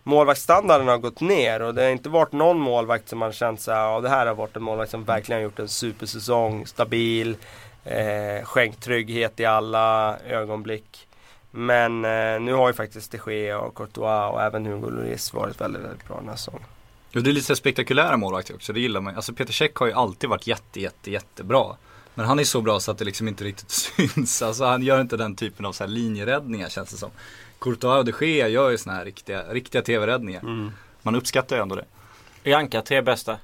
[0.02, 3.78] Målvaktsstandarden har gått ner och det har inte varit någon målvakt som man känt såhär,
[3.92, 7.36] ja det här har varit en målvakt som verkligen har gjort en supersäsong, stabil,
[7.88, 11.08] eh, skänkt trygghet i alla ögonblick.
[11.50, 15.60] Men eh, nu har ju faktiskt de Gea och Courtois och även Hugo Lloris varit
[15.60, 16.62] väldigt, väldigt bra den här säsongen.
[17.14, 19.92] Och det är lite spektakulära målvakter också, det gillar man Alltså Peter Cech har ju
[19.92, 21.76] alltid varit jätte, jätte, jättebra.
[22.14, 24.42] Men han är så bra så att det liksom inte riktigt syns.
[24.42, 27.10] Alltså han gör inte den typen av så här linjeräddningar känns det som.
[27.58, 30.72] Courtois och de Gea gör ju såna här riktiga, riktiga tv-räddningar.
[31.02, 31.84] Man uppskattar ju ändå det.
[32.52, 33.38] Ranka tre bästa.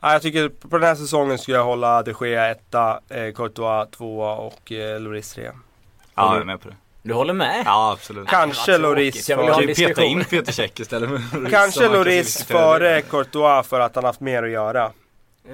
[0.00, 3.90] Ja, jag tycker på den här säsongen skulle jag hålla de Gea etta, eh, Courtois
[3.90, 5.52] tvåa och eh, Lloris trea.
[6.14, 6.76] Ja, jag är med på det.
[7.02, 7.62] Du håller med?
[7.66, 8.28] Ja, absolut.
[8.28, 9.28] Kanske Lloris.
[9.28, 13.02] Jag vill peta in Peter Cech istället för Lloris, Kanske diskutera före.
[13.02, 14.90] Courtois för att han haft mer att göra.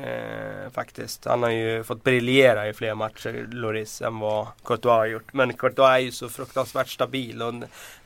[0.03, 1.25] Eh, faktiskt.
[1.25, 5.33] Han har ju fått briljera i fler matcher, Lloris, än vad Courtois har gjort.
[5.33, 7.55] Men Courtois är ju så fruktansvärt stabil och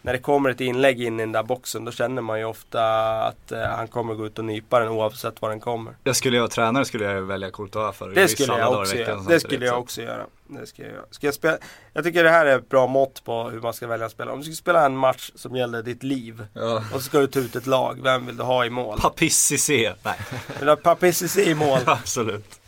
[0.02, 2.82] när det kommer ett inlägg in i den där boxen då känner man ju ofta
[3.22, 5.94] att eh, han kommer gå ut och nypa den oavsett var den kommer.
[6.04, 9.20] Jag skulle jag vara tränare skulle jag välja Courtois för Det skulle jag också göra.
[9.20, 9.80] Det skulle jag så.
[9.80, 10.26] också göra.
[10.54, 11.04] Det ska jag, göra.
[11.10, 11.58] ska jag, spela?
[11.92, 14.32] jag tycker det här är ett bra mått på hur man ska välja att spela.
[14.32, 16.76] Om du ska spela en match som gäller ditt liv Ja.
[16.94, 18.00] och så ska du ta ut ett lag.
[18.02, 18.98] Vem vill du ha i mål?
[19.00, 19.92] Papissi C.
[20.02, 20.14] Nej,
[20.58, 21.78] Vill du ha Papissi i mål?
[21.86, 22.60] absolut.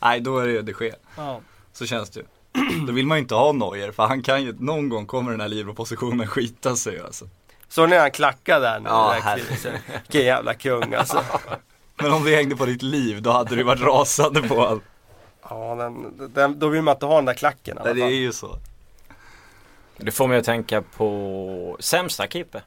[0.00, 0.94] Nej, då är det ju de Gea.
[1.16, 1.40] Ja.
[1.72, 2.26] Så känns det ju.
[2.86, 5.40] Då vill man ju inte ha Neuer för han kan ju, någon gång kommer den
[5.40, 7.28] här Libro-positionen skita sig alltså.
[7.68, 9.36] Så när han klackade där nu, Ja.
[10.02, 11.24] Vilken jävla kung alltså.
[12.02, 14.82] Men om det hängde på ditt liv då hade du varit rasande på allt.
[15.50, 18.32] Ja, den, den, då vill man inte ha den där klacken Nej, det är ju
[18.32, 18.58] så.
[19.96, 22.62] Det får mig att tänka på sämsta keeper.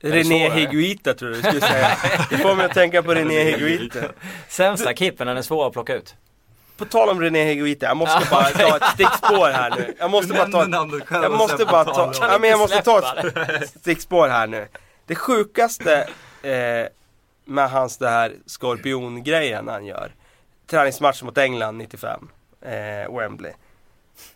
[0.00, 0.50] Det René?
[0.50, 1.96] Higuita tror du skulle säga.
[2.30, 4.00] Det får mig att tänka på René Higuita.
[4.48, 6.14] Sämsta keepern, den är svår att plocka ut.
[6.76, 9.94] På tal om René Higuita, jag måste bara ta ett stickspår här nu.
[9.98, 10.60] Jag måste bara ta
[11.04, 14.68] själv Jag måste bara ta, ja, men jag måste ta ett stickspår här nu.
[15.06, 16.08] Det sjukaste
[16.42, 16.86] eh,
[17.44, 20.12] med hans det här skorpiongrejen han gör.
[20.66, 22.28] Träningsmatch mot England 95,
[22.62, 23.52] eh, Wembley.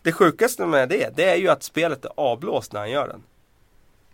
[0.01, 3.23] Det sjukaste med det, det är ju att spelet är avblåst när han gör den.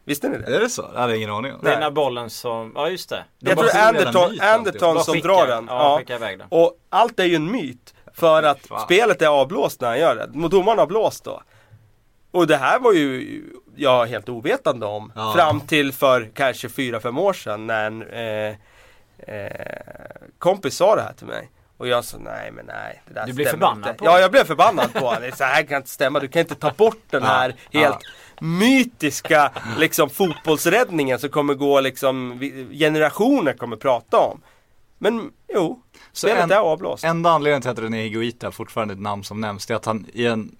[0.03, 0.55] Visste ni det?
[0.55, 0.91] Är det så?
[0.91, 1.59] Det hade jag ingen aning om.
[1.63, 3.23] Det är när bollen som, ja just det.
[3.39, 4.39] De Jag tror Anderton.
[4.41, 5.65] Anderton som skickar- drar den.
[5.69, 6.15] Ja, Ja.
[6.15, 6.47] iväg den.
[6.51, 7.93] Och allt är ju en myt.
[8.13, 8.79] För att Fan.
[8.79, 10.47] spelet är avblåst när han gör det.
[10.49, 11.41] Domaren har blåst då.
[12.31, 13.43] Och det här var ju
[13.75, 15.11] jag helt ovetande om.
[15.15, 15.33] Ja.
[15.35, 18.55] Fram till för kanske 4-5 år sedan när en eh,
[19.35, 19.51] eh,
[20.37, 21.49] kompis sa det här till mig.
[21.77, 23.01] Och jag sa nej men nej.
[23.07, 23.93] Det där Du blev förbannad inte.
[23.93, 25.31] på Ja jag blev förbannad på honom.
[25.35, 26.19] Så här kan inte stämma.
[26.19, 27.29] Du kan inte ta bort den Ja.
[27.29, 28.45] här helt Ja.
[28.45, 32.39] mytiska liksom fotbollsräddningen som kommer gå liksom
[32.71, 34.41] generationer kommer prata om.
[34.97, 37.03] Men jo, Så spelet en- är avblåst.
[37.03, 39.85] Enda anledningen till att René Higuita fortfarande är ett namn som nämns det är att
[39.85, 40.55] han i en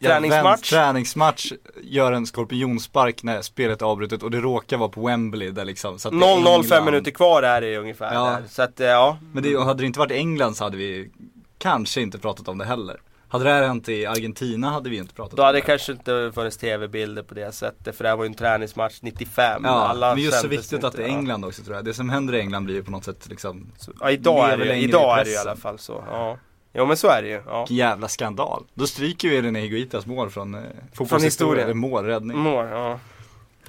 [0.00, 0.72] Träningsmatch.
[0.72, 5.50] Ja, träningsmatch gör en skorpionspark när spelet är avbrutet och det råkar vara på Wembley
[5.50, 5.98] där liksom.
[5.98, 6.84] så att det är 0-0 fem England.
[6.84, 8.14] minuter kvar är det ungefär.
[8.14, 8.24] Ja.
[8.24, 8.42] Där.
[8.48, 9.18] Så att eh, ja.
[9.32, 11.10] Men det, hade det inte varit England så hade vi
[11.58, 13.00] kanske inte pratat om det heller.
[13.30, 15.62] Hade det här hänt i Argentina hade vi inte pratat Då om hade det.
[15.62, 17.96] det kanske inte funnits tv-bilder på det sättet.
[17.96, 19.62] För det här var ju en träningsmatch 95.
[19.64, 21.08] Ja, Alla men just så viktigt att det är.
[21.08, 21.84] England också tror jag.
[21.84, 24.76] Det som händer i England blir ju på något sätt liksom, Ja, idag är det,
[24.76, 26.04] idag är det i alla fall så.
[26.10, 26.38] Ja.
[26.72, 27.42] Jo men så är det ju.
[27.46, 27.58] Ja.
[27.60, 28.64] vilken jävla skandal.
[28.74, 30.88] Då stryker vi René Higuitas mål från eh, historien.
[30.92, 31.78] fotbollshistorien.
[31.78, 32.38] Målräddning.
[32.38, 32.98] Mål, ja.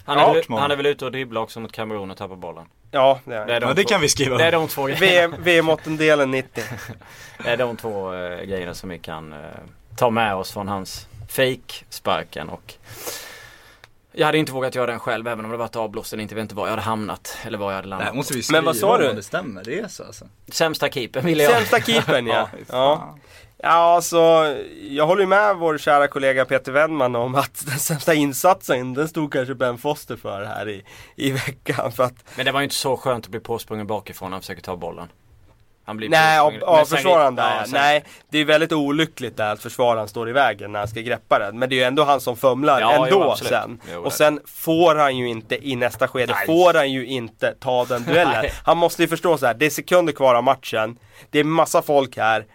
[0.06, 0.62] Han Ja, är, väl, många.
[0.62, 2.66] han är väl ute och dribblar också mot Kamerun och tappar bollen.
[2.92, 4.68] Ja, det är Det är de Ja det två, kan vi skriva Det är de
[4.68, 6.64] två grejerna, VM, VM-åttondelen 90.
[7.44, 9.40] det är de två eh, grejerna som vi kan eh,
[9.98, 12.74] ta med oss från hans fake-sparken och
[14.20, 16.34] jag hade inte vågat göra den själv även om det varit avblåst eller inte.
[16.34, 18.08] Jag vet inte var jag hade hamnat eller var jag hade Det landat.
[18.08, 19.14] här måste vi skriva Men vad sa du?
[19.14, 19.64] det stämmer.
[19.64, 20.26] Det är så alltså.
[20.52, 21.52] Sämsta keepern ville jag.
[21.52, 22.50] Sämsta keepern ja.
[22.70, 23.18] Ja,
[23.58, 23.70] ja.
[23.70, 24.18] alltså
[24.90, 29.08] jag håller ju med vår kära kollega Peter Wennman om att den sämsta insatsen, den
[29.08, 30.84] stod kanske Ben Foster för här i,
[31.16, 31.92] i veckan.
[31.92, 34.42] För att, Men det var ju inte så skönt att bli påsprungen bakifrån när han
[34.42, 35.08] försöker ta bollen.
[35.90, 38.04] Han blir nej, av, av försvararen ja, där, sen- nej.
[38.30, 41.60] Det är väldigt olyckligt där att försvararen står i vägen när han ska greppa den.
[41.60, 43.82] Men det är ju ändå han som fumlar Ja, ändå jo, sen.
[43.94, 46.46] Jo, och sen får han ju inte i nästa skede, Nej.
[46.46, 48.46] får han ju inte ta den duellen.
[48.64, 50.98] Han måste ju förstå så här, det är sekunder kvar av matchen.
[51.30, 52.46] Det är massa folk här.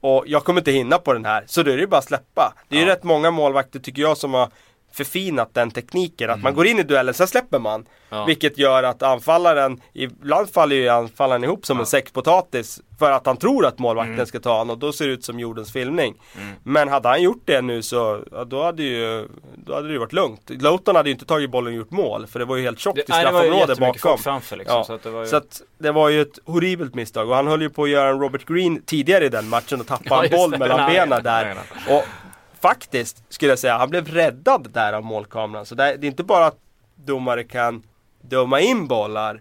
[0.00, 2.04] Och jag kommer inte hinna på den här, så då är det ju bara att
[2.04, 2.54] släppa.
[2.68, 2.92] Det är ju Ja.
[2.92, 4.48] rätt många målvakter tycker jag som har
[4.92, 6.30] förfinat den tekniken.
[6.30, 7.86] Att man går in i duellen, sen släpper man.
[8.10, 8.24] Ja.
[8.24, 12.80] Vilket gör att anfallaren, ibland faller ju anfallaren ihop som en säckpotatis.
[12.98, 14.26] För att han tror att målvakten Mm.
[14.26, 16.14] ska ta honom och då ser det ut som jordens filmning.
[16.62, 20.12] Men hade han gjort det nu så, ja, då hade ju, då hade det varit
[20.12, 20.50] lugnt.
[20.50, 22.26] Loughton hade ju inte tagit bollen och gjort mål.
[22.26, 24.18] För det var ju helt tjockt i straffområdet bakom.
[24.18, 24.76] framför liksom.
[24.76, 25.26] Ja, Så att det var ju...
[25.26, 28.08] Så att det var ju ett horribelt misstag och han höll ju på att göra
[28.08, 31.56] en Robert Green tidigare i den matchen och tappa Ja, en boll mellan benen där.
[31.88, 32.02] Och
[32.62, 35.66] faktiskt skulle jag säga, han blev räddad där av målkameran.
[35.66, 36.58] Så det är, inte bara att
[36.94, 37.82] domare kan
[38.20, 39.40] döma in bollar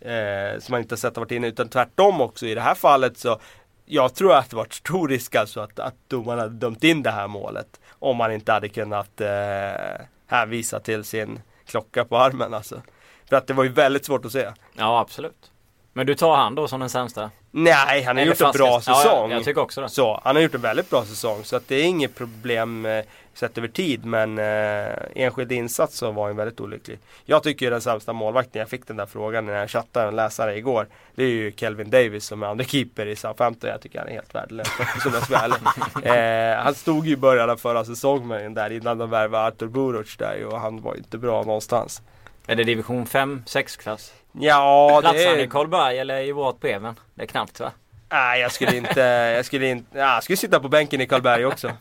[0.00, 2.46] eh, som man inte har sett har varit inne utan tvärtom också.
[2.46, 3.40] I det här fallet så
[3.84, 7.10] jag tror att det varit stor risk alltså att, att domaren hade dömt in det
[7.10, 7.80] här målet.
[7.88, 12.82] Om man inte hade kunnat eh, hänvisa till sin klocka på armen alltså.
[13.28, 14.48] För att det var ju väldigt svårt att se.
[14.74, 15.50] Ja absolut.
[15.92, 17.30] Men du tar han då som den sämsta?
[17.54, 19.30] Nej, han har gjort en bra säsong.
[19.30, 19.88] Ja, jag tycker också det.
[19.88, 21.44] Så, han har gjort en väldigt bra säsong.
[21.44, 24.04] Så att det är inget problem eh, sett över tid.
[24.04, 26.98] Men eh, enskild insats så var han väldigt olycklig.
[27.24, 30.16] Jag tycker den sämsta målvakten, jag fick den där frågan när jag chattade med en
[30.16, 30.86] läsare igår.
[31.14, 33.70] Det är ju Kelvin Davis som är andra keeper i Southampton.
[33.70, 34.68] Jag tycker han är helt värdelös
[35.02, 36.56] som jag ska vara ärlig.
[36.58, 40.16] eh, Han stod ju i början av förra säsongen där innan de värvade Artur Buruc
[40.16, 42.02] där och han var inte bra någonstans.
[42.46, 44.12] Är det division 5, 6 klass?
[44.32, 45.46] Ja, det han i är...
[45.46, 47.00] Karlberg eller i vårt Bremen?
[47.14, 47.72] Det är knappt va?
[48.08, 49.00] Nej, jag skulle inte...
[49.36, 49.98] Jag skulle inte...
[49.98, 51.72] Ja, jag skulle sitta på bänken i Karlberg också.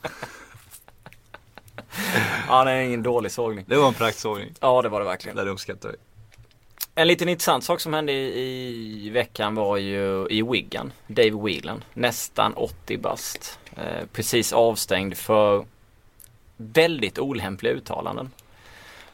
[2.48, 3.66] Ja det är ingen dålig sågning.
[3.68, 4.54] Det var en praktsågning.
[4.60, 5.36] Ja det var det verkligen.
[5.38, 5.96] Där uppskattar vi.
[6.96, 10.94] En liten intressant sak som hände i, i veckan var ju i Wigan.
[11.08, 13.60] Dave Whelan, nästan 80 bast.
[13.78, 15.66] Eh, precis avstängd för
[16.58, 18.32] väldigt olämpliga uttalanden.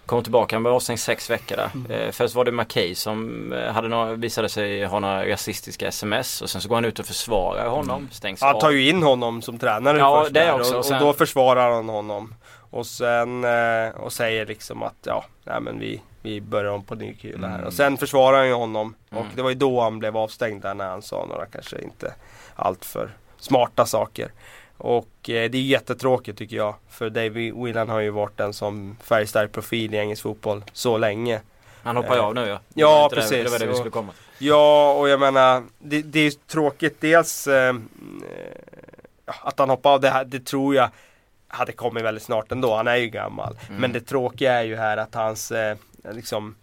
[0.07, 1.71] Kom tillbaka, han var avstängd sex veckor där.
[2.05, 6.41] Eh, först var det McKay som eh, hade några, visade sig ha några rasistiska sms
[6.41, 8.09] och sen så går han ut och försvarar honom.
[8.11, 8.59] Stängs Han av.
[8.61, 10.71] tar ju in honom som tränare Ja, först det också.
[10.73, 12.33] och, Och sen- och då försvarar han honom.
[12.69, 16.95] Och sen eh, och säger liksom att ja, nej men vi, vi börjar om på
[16.95, 17.63] ny kula här.
[17.63, 18.95] Och sen försvarar han ju honom.
[19.09, 19.27] Och Mm.
[19.35, 22.13] det var ju då han blev avstängd där när han sa några kanske inte
[22.55, 24.31] alltför smarta saker.
[24.77, 26.75] Och eh, det är jättetråkigt tycker jag.
[26.89, 31.41] För David Whelan har ju varit en som färgstark profil i engelsk fotboll så länge.
[31.83, 32.59] Han hoppar ju av nu ja.
[32.69, 33.43] Det Ja, det- precis.
[33.45, 34.47] Det var det vi skulle komma till.
[34.47, 37.75] Ja, och jag menar det, det är tråkigt dels eh, eh,
[39.25, 40.01] att han hoppade av.
[40.29, 40.89] Det, det tror jag
[41.47, 42.75] hade kommit väldigt snart ändå.
[42.75, 43.57] Han är ju gammal.
[43.67, 43.81] Mm.
[43.81, 45.77] Men det tråkiga är ju här att hans eh,
[46.11, 46.55] liksom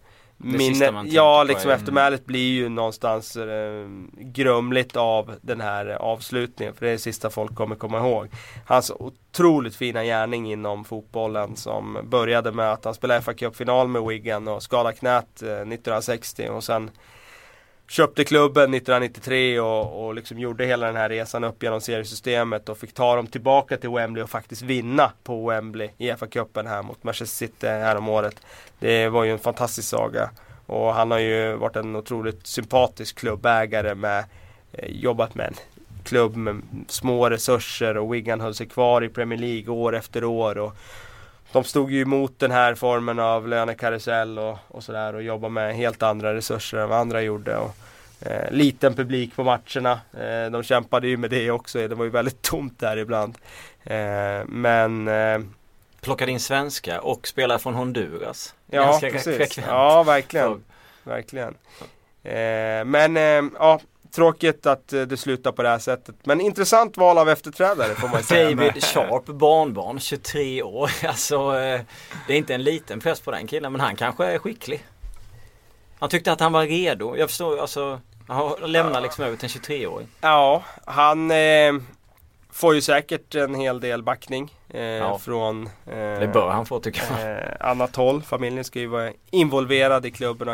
[0.51, 5.35] Det sista minne, man tänker ja liksom är- eftermälet blir ju någonstans eh, grumligt av
[5.41, 6.73] den här avslutningen.
[6.73, 8.27] För det är det sista folk kommer komma ihåg.
[8.65, 14.01] Hans otroligt fina gärning inom fotbollen som började med att han spelade fa Cup-final med
[14.03, 16.91] Wigan och skadade knät eh, 1960 och sen
[17.87, 22.77] köpte klubben 1993 och, och liksom gjorde hela den här resan upp genom seriesystemet och
[22.77, 27.03] fick ta dem tillbaka till Wembley och faktiskt vinna på Wembley i FA-cupen här mot
[27.03, 28.41] Manchester City här om året.
[28.79, 30.29] Det var ju en fantastisk saga.
[30.65, 34.25] Och han har ju varit en otroligt sympatisk klubbägare med
[34.73, 35.55] eh, jobbat med en
[36.03, 40.57] klubb med små resurser och Wigan höll sig kvar i Premier League år efter år.
[40.57, 40.77] Och
[41.55, 45.75] de stod ju emot den här formen av lönekarusell och, och sådär och jobbade med
[45.75, 47.57] helt andra resurser än vad andra gjorde.
[47.57, 47.75] Och,
[48.21, 49.99] eh, liten publik på matcherna.
[50.19, 51.87] Eh, de kämpade ju med det också.
[51.87, 53.37] Det var ju väldigt tomt där ibland.
[53.83, 55.39] Eh, men eh,
[56.01, 58.53] Plockade in svenska och spelade från Honduras.
[58.69, 59.37] ja, Ganska precis.
[59.37, 59.67] frekvent.
[59.69, 60.53] Ja, verkligen.
[60.53, 61.55] Så- Verkligen.
[62.23, 63.79] Eh, men eh, ja,
[64.15, 66.15] tråkigt att eh, det slutar på det här sättet.
[66.23, 68.55] Men intressant val av efterträdare får man säga.
[68.55, 70.91] David Sharp, barnbarn, 23 år.
[71.07, 71.81] Alltså eh,
[72.27, 74.85] det är inte en liten press på den killen men han kanske är skicklig.
[75.99, 77.17] Han tyckte att han var redo.
[77.17, 77.99] Jag förstår alltså.
[78.27, 80.07] Han lämnar liksom över till en 23-åring.
[80.21, 81.73] Ja, han eh,
[82.51, 85.19] får ju säkert en hel del backning eh, Ja.
[85.19, 87.31] från eh, Det bör han få tycker jag.
[87.31, 88.21] eh, annat håll.
[88.23, 90.53] Familjen ska ju vara involverad i klubben och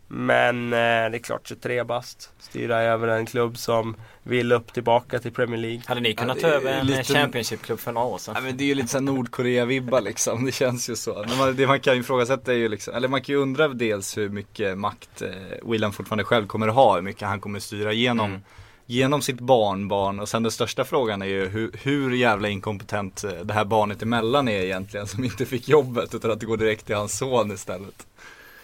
[0.13, 2.29] Men eh, det är klart 23 bast.
[2.39, 5.81] Styra över en klubb som vill upp tillbaka till Premier League.
[5.85, 8.33] Hade ni kunnat ta över en lite- Championship-klubb för några år sedan?
[8.37, 11.25] Ja, men det är ju lite såhär Nordkorea-vibbar liksom, det känns ju så.
[11.29, 14.17] Men man, det man kan ifrågasätta är ju liksom, eller man kan ju undra dels
[14.17, 15.29] hur mycket makt eh,
[15.69, 18.41] William fortfarande själv kommer att ha, hur mycket han kommer styra igenom, Mm.
[18.85, 23.31] genom sitt barnbarn och sen den största frågan är ju hur, hur jävla inkompetent eh,
[23.31, 26.85] det här barnet emellan är egentligen som inte fick jobbet utan att det går direkt
[26.85, 28.07] till hans son istället.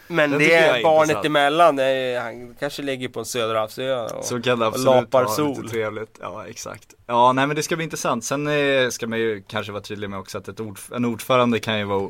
[0.07, 1.25] Men det jag är barnet intressant.
[1.25, 4.85] emellan, det är, han kanske ligger på en söderhavsö och, Så kan det och absolut
[4.95, 5.49] lapar vara sol.
[5.61, 6.17] lite trevligt.
[6.21, 6.93] Ja exakt.
[7.07, 8.23] Ja nej men det ska bli intressant.
[8.23, 11.77] Sen eh, ska man ju kanske vara tydlig med också att ordf- en ordförande kan
[11.79, 12.09] ju vara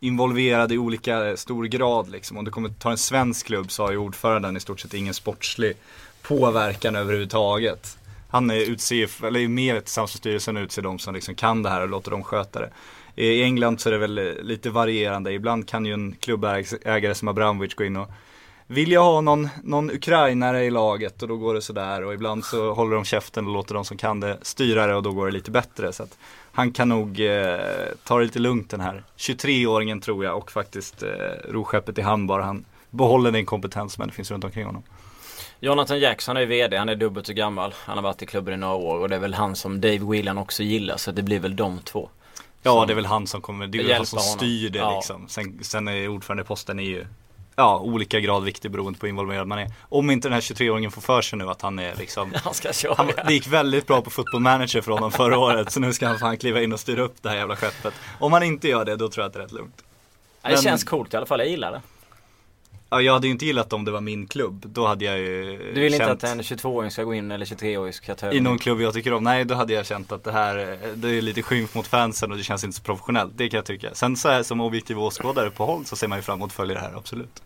[0.00, 2.36] involverad i olika stor grad liksom.
[2.38, 5.14] Om du kommer ta en svensk klubb så har ju ordföranden i stort sett ingen
[5.14, 5.76] sportslig
[6.22, 7.98] påverkan överhuvudtaget.
[8.30, 11.68] Han är utser, eller är med tillsammans med styrelsen utser de som liksom kan det
[11.70, 12.70] här och låter dem sköta det.
[13.18, 15.32] I England så är det väl eh, lite varierande.
[15.32, 18.10] Ibland kan ju en klubbägare som Abramovic gå in och
[18.66, 22.44] vill jag ha någon, någon ukrainare i laget och då går det sådär och ibland
[22.44, 25.26] så håller de käften och låter de som kan det styra det och då går
[25.26, 25.92] det lite bättre.
[25.92, 26.18] Så att
[26.52, 27.58] han kan nog eh,
[28.04, 31.08] ta det lite lugnt den här 23-åringen tror jag och faktiskt eh,
[31.48, 34.82] ro skeppet i hamn bara han behåller den kompetens som finns runt omkring honom.
[35.60, 37.74] Jonathan Jackson är VD, han är dubbelt så gammal.
[37.76, 39.98] Han har varit i klubben i några år och det är väl han som Dave
[39.98, 42.08] Whelan också gillar så det blir väl de två.
[42.62, 44.36] Ja det är väl han som kommer, det är han som honom.
[44.36, 44.94] styr det Ja.
[44.96, 45.28] liksom.
[45.28, 47.06] Sen, sen är ordförandeposten är ju
[47.56, 49.72] Ja, olika grad viktig beroende på hur involverad man är.
[49.88, 52.72] Om inte den här 23-åringen får för sig nu att han är liksom Han ska
[52.72, 52.94] köra.
[52.96, 56.06] Han, det gick väldigt bra på football manager för honom förra året så nu ska
[56.08, 57.94] han fan kliva in och styra upp det här jävla skeppet.
[58.18, 59.84] Om han inte gör det då tror jag att det är rätt lugnt.
[60.42, 61.80] Ja, det Men- känns coolt i alla fall, jag gillar det.
[62.90, 64.66] Ja, jag hade ju inte gillat om det var min klubb.
[64.66, 67.46] Då hade jag ju Du vill inte känt att en 22-åring ska gå in eller
[67.46, 68.36] 23-åring ska ta över?
[68.36, 69.24] i någon klubb jag tycker om.
[69.24, 72.30] Nej, då hade jag känt att det här eh, det är lite skymf mot fansen
[72.32, 73.32] och det känns inte så professionellt.
[73.36, 73.94] Det kan jag tycka.
[73.94, 76.52] Sen så här som objektiv åskådare på håll så ser man ju fram emot att
[76.52, 77.42] följa det här, absolut.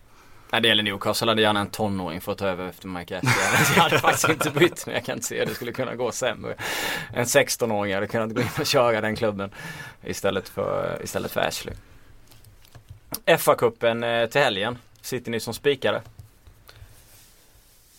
[0.51, 3.33] Nej det gäller Newcastle hade gärna en tonåring för att ta över efter Mike Ashley.
[3.75, 6.11] Jag hade faktiskt inte bytt men jag kan inte se att det skulle kunna gå
[6.11, 6.55] sämre.
[7.13, 9.49] En 16-åring hade kunnat gå in och köra den klubben
[10.03, 11.73] istället för, istället för Ashley.
[13.25, 14.77] FA-cupen eh, till helgen.
[15.03, 16.01] Sitter ni som spikare?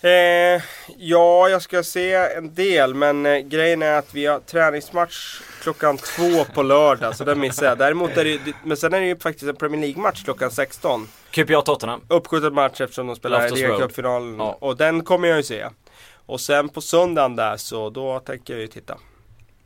[0.00, 0.62] Eh,
[0.98, 5.98] ja, jag ska se en del men eh, grejen är att vi har träningsmatch klockan
[5.98, 7.78] två på lördag så den missar jag.
[7.78, 11.08] Däremot är det men sen är det ju faktiskt en Premier League-match klockan 16.
[11.30, 12.00] QPR Tottenham.
[12.08, 14.36] Uppskjuten match eftersom de spelar ligacupfinalen.
[14.38, 14.56] Ja.
[14.60, 15.66] Och den kommer jag ju se.
[16.26, 18.98] Och sen på söndagen där så då tänker jag ju titta.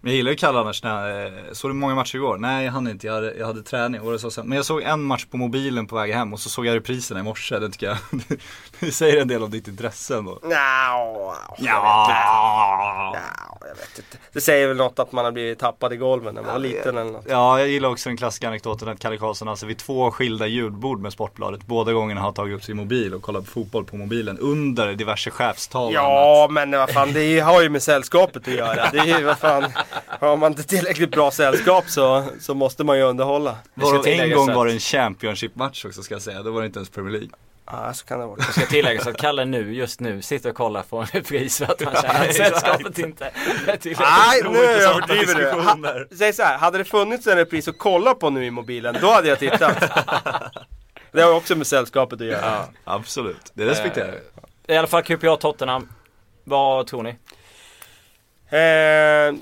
[0.01, 2.39] Jag gillar ju Kalle annars när, eh, såg du många matcher igår?
[2.39, 4.01] Nej jag hann inte, jag hade, jag hade träning.
[4.01, 4.43] Och så.
[4.45, 7.21] Men jag såg en match på mobilen på väg hem och så såg jag repriserna
[7.21, 7.59] i morse.
[7.59, 7.97] Det tycker jag,
[8.81, 10.39] det säger en del om ditt intresse ändå.
[10.43, 10.57] Nja,
[11.59, 13.15] Ja.
[13.15, 14.17] Ja, jag vet inte.
[14.33, 16.99] Det säger väl något att man har blivit tappad i golven när man var liten
[16.99, 17.27] eller något.
[17.29, 21.01] Ja, jag gillar också den klassiska anekdoten att Kalle Karlsson alltså vid två skilda ljudbord
[21.01, 24.39] med Sportbladet båda gångerna har tagit upp sin mobil och kollat på fotboll på mobilen
[24.39, 25.93] under diverse chefstal.
[25.95, 28.91] Ja, men vad fan, det har ju med sällskapet att göra.
[28.93, 29.73] Det är ju vad fan,
[30.07, 33.57] har man inte tillräckligt bra sällskap så, så måste man ju underhålla.
[33.75, 36.67] Varav en gång att- var det en Championship-match också ska jag säga, då var det
[36.67, 37.29] inte ens Premier League.
[37.71, 38.37] Ja, så kan det vara.
[38.37, 41.65] Det ska tilläggas att Kalle nu, just nu, sitter och kollar på en repris för
[41.65, 43.31] att han känner att sällskapet inte.
[43.67, 46.17] Nej, nu överdriver du.
[46.17, 49.11] säg så här, hade det funnits en repris att kolla på nu i mobilen, då
[49.11, 49.83] hade jag tittat.
[51.13, 52.65] Det har också med sällskapet att göra.
[52.85, 54.75] Absolut, det respekterar jag.
[54.75, 55.89] I alla fall QPR Tottenham.
[56.45, 57.11] Vad tror ni?
[58.51, 59.35] Eh,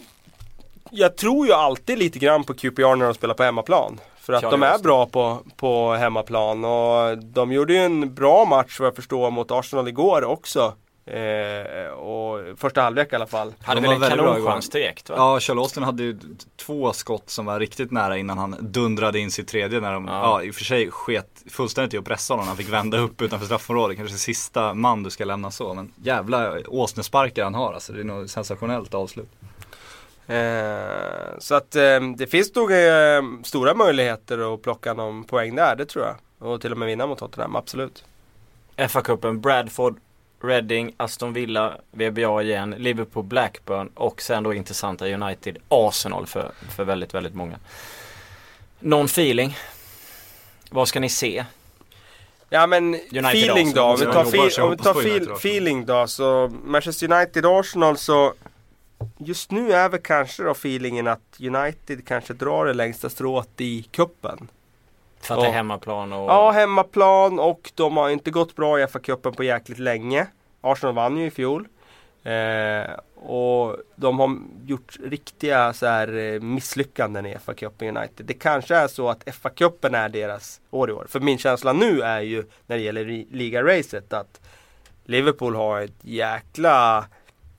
[0.91, 4.01] jag tror ju alltid lite grann på QPR när de spelar på hemmaplan.
[4.21, 8.81] För att de är bra på, på hemmaplan och de gjorde ju en bra match
[8.81, 10.75] vad jag förstår mot Arsenal igår också.
[11.11, 13.55] Eh, och första halvlek i alla fall.
[13.63, 15.15] Hade De väl en kanonchans direkt va?
[15.19, 16.19] Ja, Charles Austin hade ju
[16.57, 20.21] två skott som var riktigt nära innan han dundrade in sitt tredje när de, Ja.
[20.23, 22.47] ja, i och för sig sket fullständigt i att pressa honom.
[22.49, 25.75] Han fick vända upp utanför straffområdet, kanske sista man du ska lämna så.
[25.75, 29.29] Men jävla åsnesparkar han har alltså, det är nog sensationellt avslut.
[30.29, 35.77] Eh, så att eh, det finns nog eh, stora möjligheter att plocka någon poäng där,
[35.77, 36.17] det tror jag.
[36.51, 38.05] Och till och med vinna mot Tottenham, absolut.
[38.77, 39.97] FA-cupen, Bradford,
[40.43, 46.85] Reading, Aston Villa, VBA igen, Liverpool, Blackburn och sen då intressanta United, Arsenal för, för
[46.85, 47.59] väldigt, väldigt många.
[48.81, 49.57] Någon feeling?
[50.71, 51.45] Vad ska ni se?
[52.49, 55.37] Ja men feeling då, om vi tar, fe- om vi tar United Arsenal.
[55.37, 58.35] feeling då så Manchester United Arsenal så
[59.19, 63.83] Just nu är väl kanske då feelingen att United kanske drar det längsta strået i
[63.83, 64.49] kuppen.
[65.21, 66.31] För att det är hemmaplan och...
[66.31, 70.27] Ja, hemmaplan och de har inte gått bra i FA-cupen på jäkligt länge.
[70.61, 71.69] Arsenal vann ju i fjol.
[72.23, 78.27] Eh, och de har gjort riktiga så här, eh, misslyckanden i FA-cupen United.
[78.27, 81.07] Det kanske är så att FA-cupen är deras år i år.
[81.09, 84.41] För min känsla nu är ju när det gäller ligaracet att
[85.05, 87.05] Liverpool har ett jäkla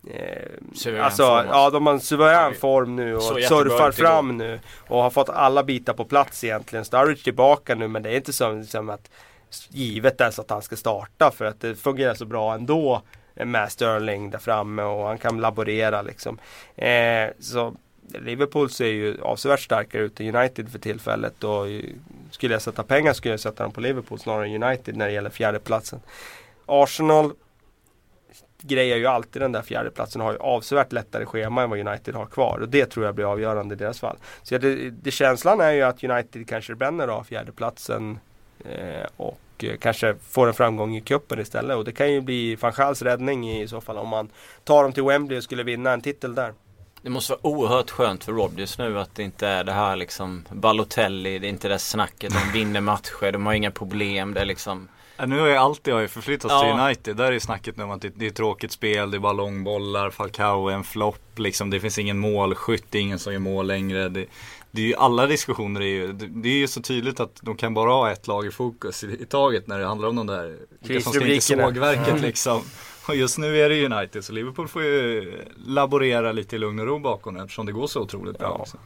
[0.09, 3.91] Eh, alltså, form ja de har en suverän form nu så och surfar igår.
[3.91, 4.59] fram nu.
[4.87, 6.85] Och har fått alla bitar på plats egentligen.
[6.85, 9.09] Sturridge tillbaka nu men det är inte som, som att
[9.69, 13.01] givet är så att han ska starta för att det fungerar så bra ändå
[13.33, 16.39] med Sterling där framme och han kan laborera liksom.
[16.75, 17.75] Eh, så
[18.13, 21.65] Liverpool ser ju avsevärt starkare ut än United för tillfället och
[22.31, 25.13] skulle jag sätta pengar skulle jag sätta dem på Liverpool snarare än United när det
[25.13, 25.99] gäller fjärdeplatsen.
[26.65, 27.31] Arsenal
[28.61, 32.15] grejar ju alltid den där fjärdeplatsen och har ju avsevärt lättare schema än vad United
[32.15, 32.59] har kvar.
[32.61, 34.17] Och det tror jag blir avgörande i deras fall.
[34.43, 38.19] Så det, det känslan är ju att United kanske bränner av fjärdeplatsen
[38.65, 41.77] eh, och eh, kanske får en framgång i cupen istället.
[41.77, 44.29] Och det kan ju bli van Schals räddning i så fall om man
[44.63, 46.53] tar dem till Wembley och skulle vinna en titel där.
[47.01, 50.45] Det måste vara oerhört skönt för Rodgers nu att det inte är det här liksom
[50.49, 54.45] Balotelli, det är inte det snacket, de vinner matcher, de har inga problem, det är
[54.45, 54.87] liksom
[55.25, 56.61] nu har ju alltid har ju förflyttats ja.
[56.61, 57.17] till United.
[57.17, 60.67] Där är snacket nu om att det, är tråkigt spel, det är bara långbollar, Falcao
[60.67, 64.09] är en flopp, liksom, det finns ingen målskytt, det är ingen som gör mål längre.
[64.09, 64.25] Det,
[64.71, 67.73] det är ju, alla diskussioner är ju, det, är ju så tydligt att de kan
[67.73, 70.57] bara ha ett lag i fokus i, i taget när det handlar om de där,
[70.79, 72.21] vilka som ska in sågverket mm.
[72.21, 72.61] liksom.
[73.07, 75.33] Och just nu är det United så Liverpool får ju
[75.65, 78.65] laborera lite i lugn och ro bakom det eftersom det går så otroligt bra.
[78.73, 78.79] Ja.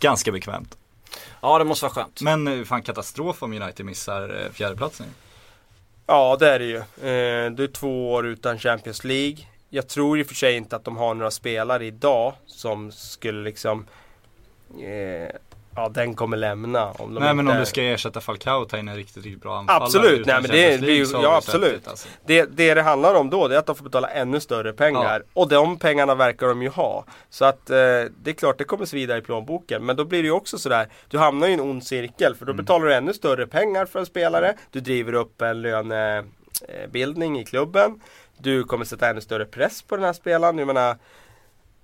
[0.00, 0.76] Ganska bekvämt.
[1.44, 2.22] Ja det måste vara skönt.
[2.22, 5.06] Men eh, fan katastrof om United missar eh, fjärdeplatsen.
[6.06, 6.76] Ja det är det ju.
[6.76, 9.36] Eh, det är två år utan Champions League.
[9.68, 13.42] Jag tror i och för sig inte att de har några spelare idag som skulle
[13.42, 13.86] liksom
[15.76, 16.90] ja, den kommer lämna.
[16.90, 19.58] Om de Nej men om du ska ersätta Falcao ta in en riktigt, riktigt bra
[19.58, 19.84] anfallare.
[19.84, 21.88] Absolut, nej men det, det, ja absolut.
[21.88, 22.08] Alltså.
[22.26, 25.22] Det, det det handlar om då det är att de får betala ännu större pengar.
[25.26, 25.40] Ja.
[25.40, 27.04] Och de pengarna verkar de ju ha.
[27.30, 27.76] Så att eh,
[28.22, 29.86] det är klart det kommer svida i plånboken.
[29.86, 32.34] Men då blir det ju också sådär, du hamnar i en ond cirkel.
[32.34, 32.64] För då mm.
[32.64, 34.54] betalar du ännu större pengar för en spelare.
[34.70, 38.00] Du driver upp en lönebildning i klubben.
[38.38, 40.58] Du kommer sätta ännu större press på den här spelaren.
[40.58, 40.96] Jag menar,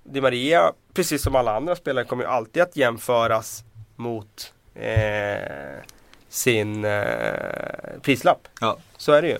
[0.03, 3.63] Di Maria, precis som alla andra spelare, kommer ju alltid att jämföras
[3.99, 5.83] mot eh,
[6.29, 7.01] sin eh,
[8.01, 8.47] prislapp.
[8.61, 8.77] Ja.
[8.97, 9.37] Så är det ju.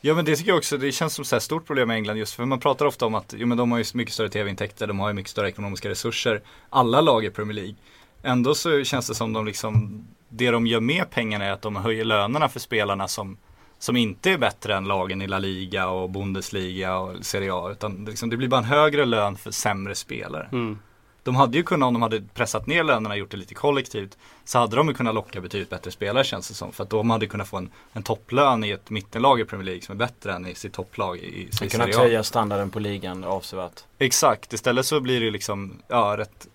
[0.00, 2.34] Ja men det tycker jag också, det känns som ett stort problem med England just
[2.34, 5.00] för man pratar ofta om att jo, men de har ju mycket större tv-intäkter, de
[5.00, 6.42] har ju mycket större ekonomiska resurser.
[6.70, 7.74] Alla lag i Premier League.
[8.22, 11.76] Ändå så känns det som de liksom, det de gör med pengarna är att de
[11.76, 13.36] höjer lönerna för spelarna som,
[13.78, 17.70] som inte är bättre än lagen i La Liga och Bundesliga och Serie A.
[17.70, 20.48] Utan liksom, det blir bara en högre lön för sämre spelare.
[20.52, 20.78] Mm.
[21.24, 24.18] De hade ju kunnat, om de hade pressat ner lönerna och gjort det lite kollektivt,
[24.44, 26.72] så hade de ju kunnat locka betydligt bättre spelare känns det som.
[26.72, 29.82] För att de hade kunnat få en, en topplön i ett mittenlag i Premier League
[29.82, 33.84] som är bättre än i sitt topplag i, Serie kunnat höja standarden på ligan avsevärt.
[33.98, 36.48] Exakt, istället så blir det liksom, ja, rätt,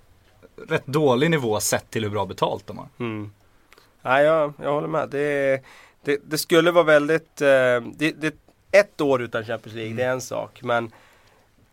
[0.68, 2.88] rätt dålig nivå sett till hur bra betalt de har.
[3.00, 3.32] Mm.
[4.02, 5.10] Ja, jag, jag håller med.
[5.10, 5.62] Det,
[6.04, 8.36] det, det skulle vara väldigt, eh, det, det,
[8.72, 9.98] ett år utan Champions League, mm.
[9.98, 10.60] det är en sak.
[10.64, 10.92] Men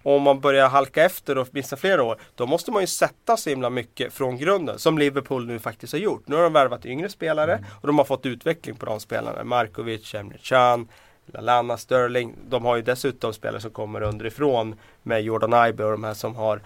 [0.07, 3.37] och om man börjar halka efter och missa flera år, då måste man ju sätta
[3.37, 4.79] så himla mycket från grunden.
[4.79, 6.29] Som Liverpool nu faktiskt har gjort.
[6.29, 7.65] Nu har de värvat yngre spelare mm.
[7.81, 9.45] och de har fått utveckling på de spelarna.
[9.45, 10.89] Markovic, Emre Can,
[11.27, 12.35] Lallana, Sterling.
[12.49, 16.37] De har ju dessutom spelare som kommer underifrån med Jordan Ibe och de här som
[16.37, 16.61] har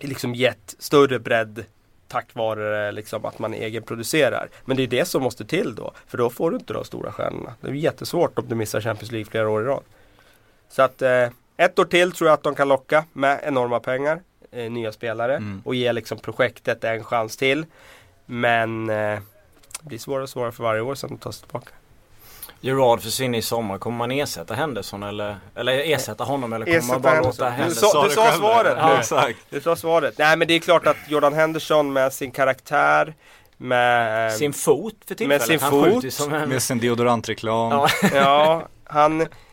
[0.00, 1.64] liksom gett större bredd
[2.08, 4.48] tack vare liksom att man egenproducerar.
[4.64, 5.92] Men det är det som måste till då.
[6.06, 7.54] För då får du inte de stora stjärnorna.
[7.60, 9.82] Det är jättesvårt om du missar Champions League flera år i rad.
[10.68, 14.22] Så att eh, ett år till tror jag att de kan locka med enorma pengar.
[14.52, 15.62] Eh, nya spelare mm.
[15.64, 17.66] och ge liksom projektet en chans till.
[18.26, 18.96] Men eh,
[19.80, 21.70] det blir svårare och svårare för varje år sen de tar sig tillbaka.
[22.60, 23.78] Gerard försvinner i sommar.
[23.78, 27.44] Kommer man ersätta Henderson eller, eller ersätta honom eller kommer ersätta man bara Henderson.
[27.44, 28.04] låta Henderson?
[28.04, 29.38] Du sa, du sa svaret ja, exakt.
[29.50, 30.18] Du sa svaret.
[30.18, 33.14] Nej men det är klart att Jordan Henderson med sin karaktär
[33.56, 35.48] med sin fot för tillfället.
[35.48, 36.32] Med sin fot.
[36.32, 36.48] En...
[36.48, 37.72] Med sin deodorantreklam.
[37.72, 37.88] Ja.
[38.14, 39.26] ja, han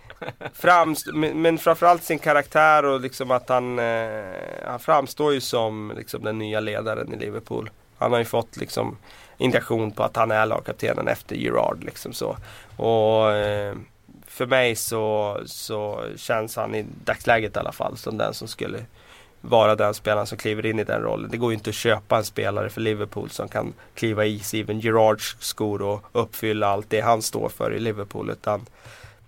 [0.53, 4.23] framst men framförallt sin karaktär och liksom att han, eh,
[4.65, 7.69] han framstår ju som liksom den nya ledaren i Liverpool.
[7.97, 8.97] Han har ju fått liksom
[9.37, 12.37] indikation på att han är lagkaptenen efter Gerard liksom så.
[12.77, 13.75] Och eh,
[14.27, 18.79] för mig så, så känns han i dagsläget i alla fall som den som skulle
[19.41, 21.29] vara den spelaren som kliver in i den rollen.
[21.31, 24.79] Det går ju inte att köpa en spelare för Liverpool som kan kliva i Steven
[24.79, 28.29] Gerards skor och uppfylla allt det han står för i Liverpool.
[28.29, 28.65] Utan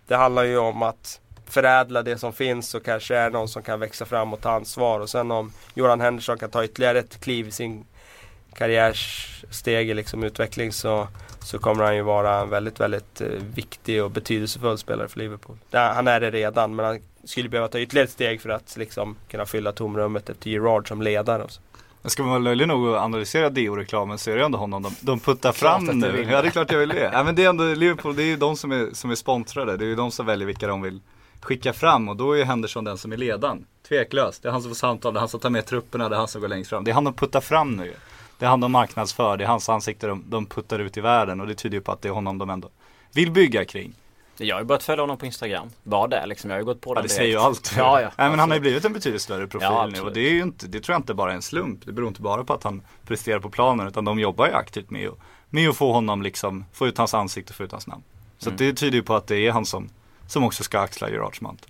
[0.08, 3.80] det handlar ju om att förädla det som finns och kanske är någon som kan
[3.80, 5.00] växa fram och ta ansvar.
[5.00, 7.86] Och sen om Johan Henderson kan ta ytterligare ett kliv i sin
[8.54, 11.08] karriärsteg i liksom utveckling så,
[11.40, 15.58] så kommer han ju vara en väldigt, väldigt eh, viktig och betydelsefull spelare för Liverpool.
[15.72, 19.16] Han är det redan men han skulle behöva ta ytterligare ett steg för att liksom
[19.30, 21.44] kunna fylla tomrummet efter Gerard som ledare.
[21.44, 21.62] Och så.
[22.08, 25.20] Ska man vara löjlig nog att analysera Deo-reklamen så är det ändå honom de, de
[25.20, 26.28] puttar fram nu.
[26.30, 27.10] Ja det är klart jag vill det.
[27.14, 29.78] Ja, men det är ändå Liverpool, det är ju de som är, som är sponsrade.
[29.78, 31.00] Det är ju de som väljer vilka de vill
[31.42, 33.66] skicka fram och då är Henderson den som är ledan.
[33.88, 34.44] Tveklöst.
[34.44, 36.18] Det är han som får samtal, det är han som tar med trupperna, det är
[36.18, 36.84] han som går längst fram.
[36.84, 37.94] Det är han de puttar fram nu.
[38.40, 41.42] Det är han de marknadsför, det är hans ansikte de, de puttar ut i världen
[41.42, 42.70] och det tyder ju på att det är honom de ändå
[43.14, 43.94] vill bygga kring.
[44.38, 45.70] Jag har ju börjat följa honom på Instagram.
[45.84, 46.50] Bara det liksom.
[46.50, 47.74] Jag har ju gått på Ja, det säger ju allt.
[47.78, 48.12] Ja, ja.
[48.18, 50.32] Nej, men han har ju blivit en betydligt större profil Ja, nu och det är
[50.32, 51.86] ju inte, det tror jag inte bara är en slump.
[51.86, 54.90] Det beror inte bara på att han presterar på planen utan de jobbar ju aktivt
[54.90, 55.18] med att,
[55.50, 58.04] med att få honom liksom, få ut hans ansikte och få ut hans namn.
[58.38, 58.58] Så Mm.
[58.58, 59.90] det tyder ju på att det är han som,
[60.28, 61.70] som också ska axla Gerards mantel.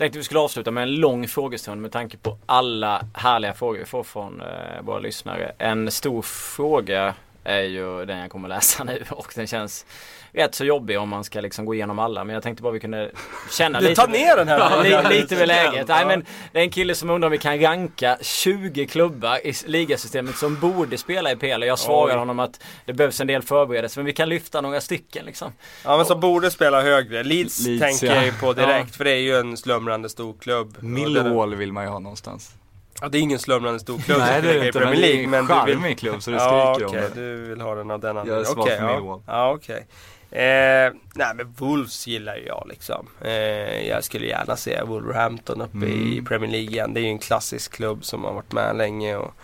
[0.00, 3.84] Tänkte vi skulle avsluta med en lång frågestund med tanke på alla härliga frågor vi
[3.84, 5.52] får från eh, våra lyssnare.
[5.58, 7.14] En stor fråga
[7.44, 9.86] är ju den jag kommer läsa nu och den känns
[10.32, 12.24] rätt så jobbig om man ska liksom gå igenom alla.
[12.24, 13.10] Men jag tänkte bara vi kunde
[13.50, 14.00] känna Du lite.
[14.00, 14.84] tar ner den här.
[14.86, 15.88] Ja, li, lite vid läget.
[15.88, 16.06] Nej, Ja.
[16.06, 20.36] men det är en kille som undrar om vi kan ranka 20 klubbar i ligasystemet
[20.36, 21.62] som borde spela i PL.
[21.62, 22.18] Och jag svarar Oj.
[22.18, 25.52] honom att det behövs en del förberedelser men vi kan lyfta några stycken liksom.
[25.84, 27.22] Ja men som borde spela högre.
[27.22, 28.14] Leeds, Leeds, tänker ja.
[28.14, 30.76] jag ju på direkt för det är ju en slumrande stor klubb.
[30.80, 32.54] Millwall vill man ju ha någonstans.
[33.00, 35.00] Ja, det är ingen slumrande stor klubb Nej det är det i inte men Premier
[35.02, 35.24] det är League.
[35.24, 35.74] en Men du vill...
[35.76, 37.20] charmig klubb så det Ja skriker okej, om det.
[37.20, 38.64] du vill ha den av den Jag är anledningen.
[38.78, 39.22] svag ja.
[39.26, 39.86] Ja okej.
[40.32, 43.06] Eh, nej men Wolves gillar ju jag liksom.
[43.20, 46.24] Eh, jag skulle gärna se Wolverhampton uppe i Mm.
[46.24, 46.94] Premier League igen.
[46.94, 49.16] Det är ju en klassisk klubb som har varit med länge.
[49.16, 49.34] Och,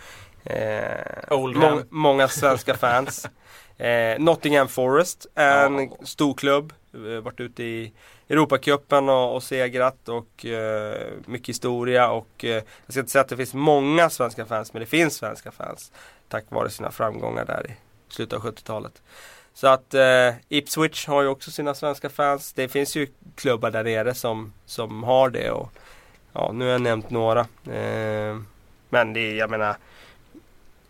[0.51, 3.27] eh, mång- många svenska fans.
[3.79, 5.87] Eh, Nottingham Forest är en Ja.
[6.03, 6.73] stor klubb.
[6.93, 7.93] Eh, varit ute i
[8.29, 12.49] Europacupen och, och segrat och eh, mycket historia och eh,
[12.85, 15.91] jag ska inte säga att det finns många svenska fans men det finns svenska fans
[16.29, 17.73] tack vare sina framgångar där i
[18.13, 19.01] slutet av 70-talet.
[19.53, 22.53] Så att eh, Ipswich har ju också sina svenska fans.
[22.53, 25.71] Det finns ju klubbar där nere som, som har det och
[26.33, 27.39] ja, nu har jag nämnt några.
[27.71, 28.37] Eh,
[28.89, 29.75] men det är, jag menar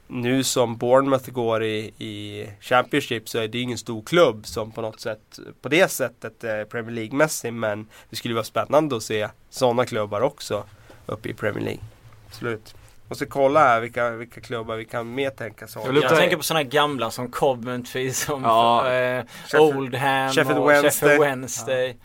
[0.08, 4.82] nu som Bournemouth går i, i Championship så är det ingen stor klubb som på
[4.82, 9.28] något sätt på det sättet är Premier League-mässig men det skulle vara spännande att se
[9.50, 10.64] sådana klubbar också
[11.06, 11.82] uppe i Premier League.
[12.28, 12.76] Absolut.
[13.10, 15.80] Måste kolla här vilka, vilka klubbar vi kan mer tänka så.
[16.02, 18.92] Jag tänker på sådana gamla som Coventry, som Ja.
[18.92, 20.92] eh, Sheffield- Oldham Sheffield och Wednesday.
[21.10, 21.98] Sheffield Wednesday.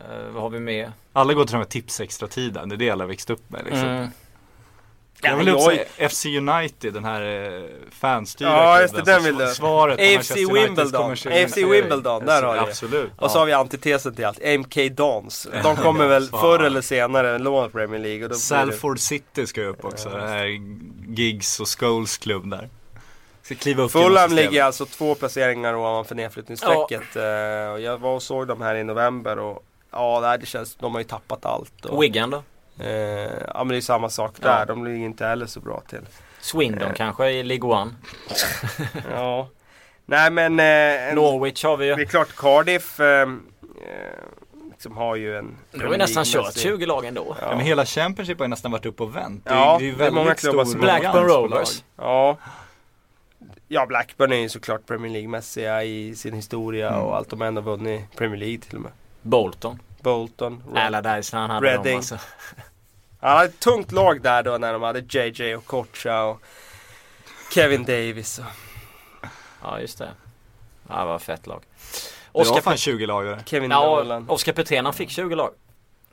[0.00, 0.92] Eh, vad har vi med?
[1.12, 2.68] Alla går till den här tips extra tiden.
[2.68, 3.88] det är det alla växt upp med liksom.
[3.88, 4.08] Mm.
[5.22, 9.24] Jag Ja, vill jag- säga FC United, den här eh, fanstyrda Ja, just det, den
[9.24, 9.46] vill du.
[9.46, 11.10] Svaret AFC Wimbledon.
[11.12, 12.60] AFC Wimbledon, där har du.
[12.60, 13.10] Absolut.
[13.18, 15.46] Och så har vi antitesen till allt, MK Dons.
[15.62, 18.24] De kommer väl förr eller senare låna Premier League.
[18.24, 20.08] Och då Salford City ska ju upp också.
[20.08, 20.46] Det här
[21.08, 22.68] Giggs och Scholes klubb där.
[23.88, 27.16] Fulham ligger alltså två placeringar ovanför nedflyttningsstrecket.
[27.16, 30.92] Eh, och Jag var och såg dem här i november och ja, det känns, de
[30.92, 31.84] har ju tappat allt.
[31.84, 32.42] Och, Wigan då?
[32.78, 32.88] Eh,
[33.54, 34.48] ja men det är samma sak Ja.
[34.48, 36.00] där, de ligger inte heller så bra till.
[36.40, 36.94] Swindon Eh.
[36.94, 37.90] kanske i League One.
[39.10, 39.48] Ja.
[40.06, 42.06] Nej men eh, en, Norwich har vi det är ju.
[42.06, 43.28] klart Cardiff eh, eh,
[44.70, 47.36] liksom har ju en Nu har vi nästan kört League-mässig- 20 lag ändå.
[47.40, 49.44] Ja, men hela Championship har ju nästan varit upp och vänt.
[49.44, 51.82] Det är, Ja, det är ju det är många väldigt klubbar stor som- Blackburn Rovers.
[51.96, 52.06] lag.
[52.06, 52.36] Ja.
[53.68, 57.00] Ja, Blackburn är ju såklart Premier League-mässiga i sin historia Mm.
[57.02, 58.92] och allt de har ändå vunnit Premier League till och med.
[59.22, 59.78] Bolton.
[60.06, 60.62] Bolton.
[60.72, 61.96] Red- Allardyce han hade dem Reading.
[61.96, 62.18] alltså.
[63.20, 66.40] Han hade ett tungt lag där då när de hade JJ och Kocha och
[67.54, 68.38] Kevin Davis.
[68.38, 68.44] Och...
[69.62, 70.10] Ja just det.
[70.88, 71.62] Ja vad fett lag.
[71.62, 71.98] Det
[72.32, 73.40] var Oskar fan 20 lagare.
[73.46, 74.28] Kevin Ja, Nolan.
[74.28, 75.50] Oskar Petrén han fick 20 lag.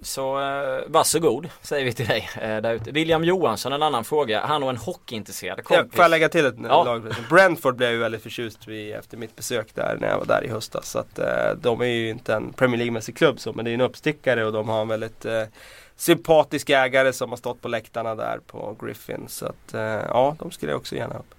[0.04, 2.91] Så eh, varsågod säger vi till dig eh, där ute.
[2.91, 4.45] William Johansson en annan fråga.
[4.45, 5.95] Han och en hockeyintresserad Ja, kompis.
[5.95, 6.84] får jag lägga till ett Ja.
[6.84, 7.16] lag?
[7.30, 10.43] Brentford blev jag ju väldigt förtjust vid efter mitt besök där när jag var där
[10.43, 10.89] i höstas.
[10.89, 13.74] Så att eh, de är ju inte en Premier League-mässig klubb så men det är
[13.74, 15.43] en uppstickare och de har en väldigt eh,
[15.95, 19.26] sympatisk ägare som har stått på läktarna där på Griffin.
[19.28, 21.36] Så att eh, ja, de skulle jag också gärna upp.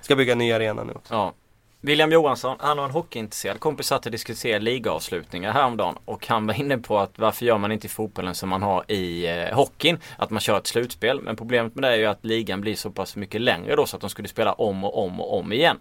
[0.00, 1.14] Ska bygga en ny arena nu också.
[1.14, 1.32] Ja.
[1.80, 6.54] William Johansson, han har en hockeyintresserad kompis satt och diskuterade ligaavslutningar häromdagen och han var
[6.54, 9.98] inne på att varför gör man inte i fotbollen som man har i eh, hockeyn?
[10.16, 11.20] Att man kör ett slutspel.
[11.20, 13.96] Men problemet med det är ju att ligan blir så pass mycket längre då så
[13.96, 15.78] att de skulle spela om och om och om igen.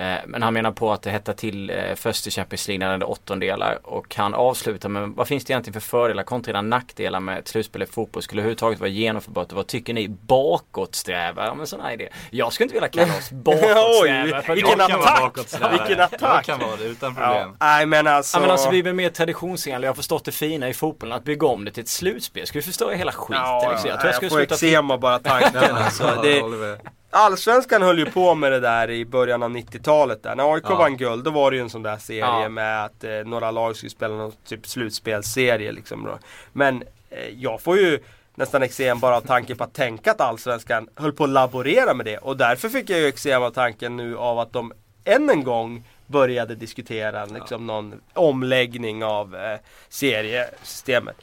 [0.00, 2.98] Eh, men han menar på att det hettar till eh, först i Champions League när
[2.98, 7.20] det är åttondelar och han avslutar med vad finns det egentligen för fördelar kontra nackdelar
[7.20, 8.22] med ett slutspel i fotboll?
[8.22, 11.46] Skulle överhuvudtaget vara genomförbart och vad tycker ni bakåtsträvar?
[11.46, 12.08] Ja men sån här idé.
[12.30, 14.38] Jag skulle inte vilja kalla oss bakåtsträvare.
[14.38, 15.20] att vilken jag- Jag attack!
[15.20, 15.72] bakåtsträvare.
[15.78, 16.20] Vilken attack!
[16.22, 17.26] Jag kan vara det utan Ja.
[17.26, 17.56] problem.
[17.60, 18.36] Nej men alltså.
[18.36, 19.86] Ja men alltså vi är mer traditionsenliga.
[19.86, 21.16] Jag har förstått det fina i fotbollen.
[21.16, 22.46] Att bygga om det till ett slutspel.
[22.46, 23.88] Ska vi förstöra hela skiten Ja, liksom?
[23.88, 25.76] Jag jag, tror jag skulle får sluta eksema bara tanken.
[25.76, 26.04] alltså.
[26.16, 26.78] Ja, det, jag.
[27.10, 30.34] Allsvenskan höll ju på med det där i början av 90-talet där.
[30.36, 30.74] När AIK Ja.
[30.76, 32.48] vann guld då var det ju en sån där serie Ja.
[32.48, 36.04] med att eh, några lag skulle spela någon typ slutspelsserie liksom.
[36.04, 36.18] Då.
[36.52, 37.98] Men eh, jag får ju
[38.34, 42.06] nästan eksem bara av tanken på att tänka att Allsvenskan höll på att laborera med
[42.06, 42.18] det.
[42.18, 44.72] Och därför fick jag ju eksem av tanken nu av att de
[45.04, 49.58] än en gång började diskutera liksom någon omläggning av eh,
[49.88, 51.16] seriesystemet.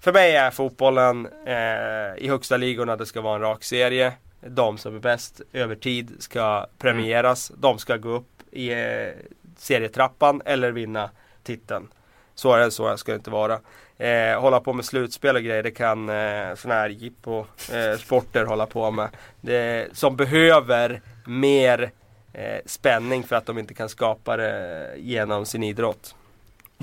[0.00, 4.12] för mig är fotbollen eh, i högsta ligorna, det ska vara en rak serie.
[4.40, 7.52] De som är bäst över tid ska premieras.
[7.56, 9.08] De ska gå upp i eh,
[9.56, 11.10] serietrappan eller vinna
[11.42, 11.88] titeln.
[12.34, 13.60] Så är det, så ska det inte vara.
[13.98, 18.90] Eh, hålla på med slutspel och grejer, det kan eh, sådana här jippo-sporter hålla på
[18.90, 19.08] med.
[19.40, 21.90] Det, som behöver mer
[22.32, 26.14] eh, spänning för att de inte kan skapa det genom sin idrott.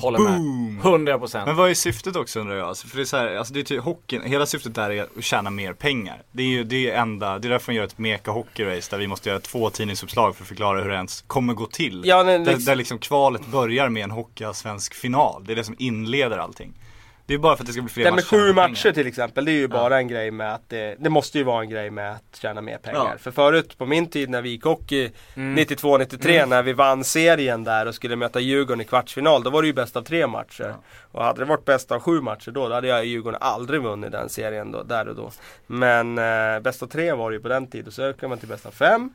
[0.02, 0.38] Håller med.
[0.40, 0.80] Boom!
[0.84, 1.46] 100 procent.
[1.48, 2.68] Men vad är syftet också undrar jag?
[2.68, 5.04] Alltså, för det är så här, alltså det är typ hockeyn, hela syftet där är
[5.18, 6.22] att tjäna mer pengar.
[6.32, 8.98] Det är ju det är enda, det är därför man gör ett meka hockeyrace där
[8.98, 12.02] vi måste göra två tidningsuppslag för att förklara hur det ens kommer gå till.
[12.06, 15.44] Ja, men där, liksom- där liksom kvalet börjar med en hockeyallsvensk final.
[15.46, 16.74] Det är det som inleder allting.
[17.28, 18.28] Det är bara för att det ska bli fler Det med matcher.
[18.48, 21.38] sju matcher till exempel, det är ju bara en grej med att det, det måste
[21.38, 23.10] ju vara en grej med att tjäna mer pengar.
[23.12, 23.18] Ja.
[23.18, 25.58] För förut på min tid när vi gick hockey Mm.
[25.66, 29.68] 92-93 när vi vann serien där och skulle möta Djurgården i kvartsfinal, då var det
[29.68, 30.76] ju bäst av tre matcher.
[31.12, 33.82] Och hade det varit bäst av sju matcher då, då hade jag i Djurgården aldrig
[33.82, 35.32] vunnit den serien då, där och då.
[35.68, 38.48] Men eh, bäst av tre var det ju på den tiden, så ökade man till
[38.50, 39.10] bäst av fem.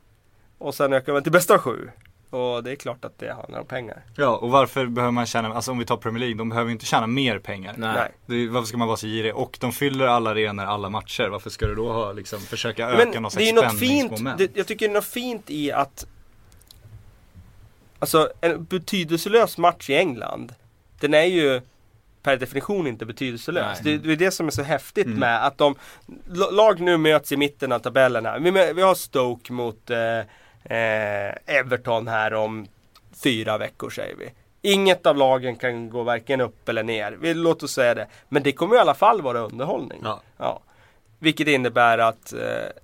[0.59, 1.91] Och sen ökade man till bäst av sju.
[2.31, 4.03] Och det är klart att det handlar om pengar.
[4.17, 6.73] Ja, och varför behöver man tjäna, alltså om vi tar Premier League, de behöver ju
[6.73, 7.75] inte tjäna mer pengar.
[7.79, 8.11] Nej.
[8.27, 9.35] Det varför ska man vara så girig?
[9.35, 11.29] Och de fyller alla arenor, alla matcher.
[11.29, 13.81] Varför ska du då ha, liksom, försöka öka Men någon det är ju slags något
[13.81, 14.39] fint, spänningsmoment?
[14.39, 16.07] det, jag tycker det är något fint i att
[17.99, 20.55] Alltså en betydelselös match i England
[21.01, 21.61] Den är ju
[22.23, 23.79] per definition inte betydelselös.
[23.83, 25.19] Det, det är det som är så häftigt Mm.
[25.19, 25.75] med att de
[26.51, 28.39] Lag nu möts i mitten av tabellerna.
[28.39, 29.97] Vi, vi har Stoke mot eh,
[30.65, 32.67] eh, Everton här om
[33.25, 34.31] fyra veckor säger vi.
[34.63, 37.17] Inget av lagen kan gå varken upp eller ner.
[37.21, 38.07] Vi, låt oss säga det.
[38.29, 40.01] Men det kommer i alla fall vara underhållning.
[40.05, 40.21] Ja.
[40.39, 40.61] Ja.
[41.19, 42.33] Vilket innebär att...
[42.33, 42.39] Eh,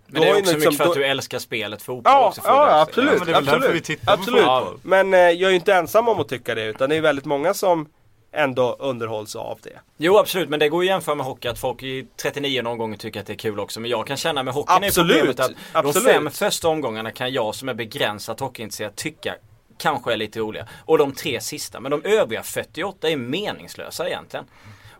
[0.06, 2.40] Men det är också liksom- mycket för att då- du älskar spelet fotboll Ja, också.
[2.44, 3.12] ja, absolut.
[3.12, 3.76] Ja, men det är väl därför absolut.
[3.76, 4.40] vi tittar på absolut.
[4.44, 4.78] fotboll.
[4.82, 7.24] Men eh, jag är ju inte ensam om att tycka det utan det är väldigt
[7.24, 7.88] många som
[8.32, 9.80] ändå underhålls av det.
[9.96, 12.78] Jo absolut, men det går ju att jämföra med hockey att folk i 39 någon
[12.78, 13.80] gånger tycker att det är kul också.
[13.80, 16.06] Men jag kan känna med hockeyn är Absolut, problemet att absolut.
[16.06, 19.34] de fem första omgångarna kan jag som är begränsat hockeyintresserad tycka
[19.78, 20.66] kanske är lite roliga.
[20.84, 24.44] Och de tre sista, men de övriga 48 är meningslösa egentligen.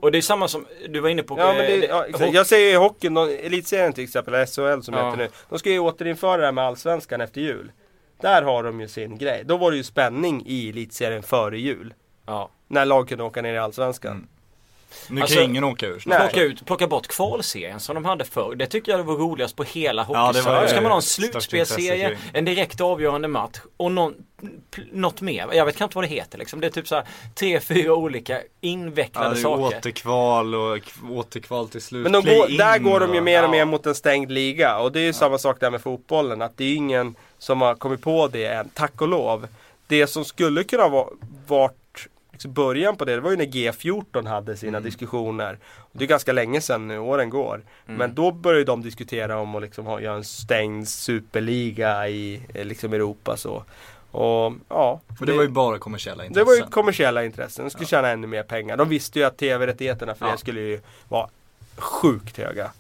[0.01, 1.39] Och det är samma som du var inne på.
[1.39, 2.25] Ja, men eh, det, ja, exakt.
[2.25, 5.05] hockey- jag säger ju hockeyn, elitserien till exempel, SHL som Ja.
[5.05, 5.29] heter nu.
[5.49, 7.73] De ska ju återinföra det här med allsvenskan efter jul.
[8.21, 9.43] Där har de ju sin grej.
[9.45, 11.95] Då var det ju spänning i elitserien före jul.
[12.27, 12.51] ja.
[12.69, 14.13] När lag kunde åka ner i allsvenskan.
[14.13, 14.27] Mm.
[15.09, 16.19] Nu Alltså, kan ju ingen åka ur nej.
[16.19, 18.55] Plocka, ut, plocka bort kvalserien som de hade förr.
[18.55, 21.03] Det tycker jag var roligast på hela Ja, det var Då ska man ha en
[21.03, 22.19] slutspelserie, kring.
[22.33, 24.15] en direkt avgörande match och någon,
[24.93, 25.49] något mer.
[25.53, 26.61] Jag vet knappt vad det heter liksom.
[26.61, 27.05] Det är typ så här
[27.35, 29.77] tre, fyra olika Ja, invecklade det är saker.
[29.79, 30.79] återkval och
[31.11, 32.03] återkval till slut.
[32.03, 33.51] Men de går, där går de ju och- mer och Ja.
[33.51, 34.79] mer mot en stängd liga.
[34.79, 36.43] Och det är ju samma sak där med fotbollen.
[36.43, 39.49] Att det är ingen som har kommit på det än, tack och lov.
[39.87, 41.07] Det som skulle kunna vara
[41.47, 41.77] varit
[42.37, 45.59] liksom början på det, det var ju när G14 hade sina diskussioner.
[45.77, 47.63] Och det är ganska länge sedan nu, åren går.
[47.87, 52.65] Men då började de diskutera om att liksom ha, göra en stängd superliga i eh,
[52.65, 53.65] liksom Europa så.
[54.11, 56.47] Och ja, Och det var ju bara kommersiella det intressen.
[56.47, 57.65] var ju kommersiella intressen.
[57.65, 58.77] De skulle tjäna ännu mer pengar.
[58.77, 60.33] De visste ju att tv-rättigheterna för Ja.
[60.33, 61.29] det skulle ju vara
[61.77, 62.71] sjukt höga.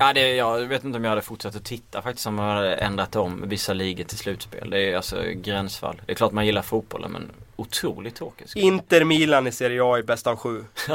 [0.00, 2.74] Ja, det, jag vet inte om jag hade fortsatt att titta faktiskt om man hade
[2.74, 4.70] ändrat om vissa ligor till slutspel.
[4.70, 6.00] Det är alltså gränsfall.
[6.06, 8.56] Det är klart man gillar fotbollen men otroligt tråkigt.
[8.56, 10.64] Inter Milan i Serie A i bäst av sju.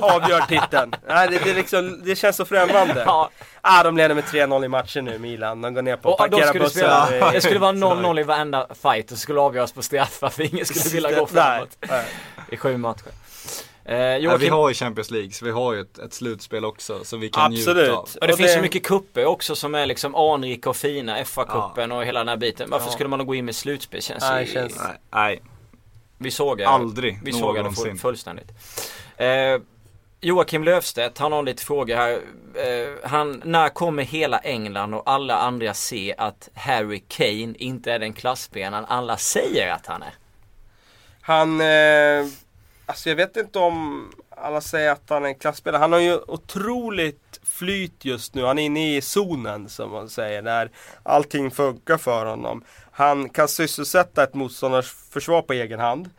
[0.00, 0.94] Avgör titeln.
[1.08, 3.02] Nej, det, det, liksom, det känns så främmande.
[3.06, 3.30] Ja,
[3.60, 5.62] Ah, de leder med 3-0 i matchen nu, Milan.
[5.62, 7.06] De går ner på och då parkera skulle det, bussen.
[7.06, 10.66] spela, det skulle vara 0-0 i varenda fight och skulle avgöras på straffar för ingen
[10.66, 12.04] skulle vilja gå Nej, framåt nej.
[12.50, 13.10] i sju matcher.
[13.88, 16.64] Eh, Ja, vi Joakim, har ju Champions League så vi har ju ett, ett slutspel
[16.64, 17.90] också som vi kan njuta Absolut.
[17.90, 18.08] av.
[18.20, 21.18] och det och finns det- så mycket kupper också som är liksom anrika och fina.
[21.24, 22.70] FA-cupen och hela den här biten.
[22.70, 22.92] Varför Ja.
[22.92, 24.02] skulle man då gå in med slutspel?
[24.02, 25.42] Känns Nej, ju- känns- Nej, nej.
[26.18, 27.84] Vi sågar Aldrig Vi sågar det någonsin.
[27.84, 28.48] full, fullständigt.
[29.16, 29.60] Eh,
[30.20, 32.12] Joakim Löfstedt, han har lite frågor här.
[32.54, 37.98] Eh, han, när kommer hela England och alla andra se att Harry Kane inte är
[37.98, 40.14] den klassspelaren alla säger att han är?
[41.20, 42.26] Han, eh,
[42.86, 45.80] alltså jag vet inte om alla säger att han är en klassspelare.
[45.80, 48.44] Han har ju otroligt flyt just nu.
[48.44, 50.42] Han är inne i zonen som man säger.
[50.42, 50.70] Där
[51.02, 52.64] allting funkar för honom.
[52.90, 56.10] Han kan sysselsätta ett motståndars försvar på egen hand.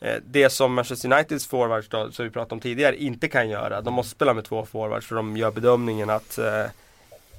[0.00, 3.80] Eh, det som Manchester Uniteds forwards då, som vi pratade om tidigare, inte kan göra.
[3.80, 6.64] De måste spela med två forwards för de gör bedömningen att eh,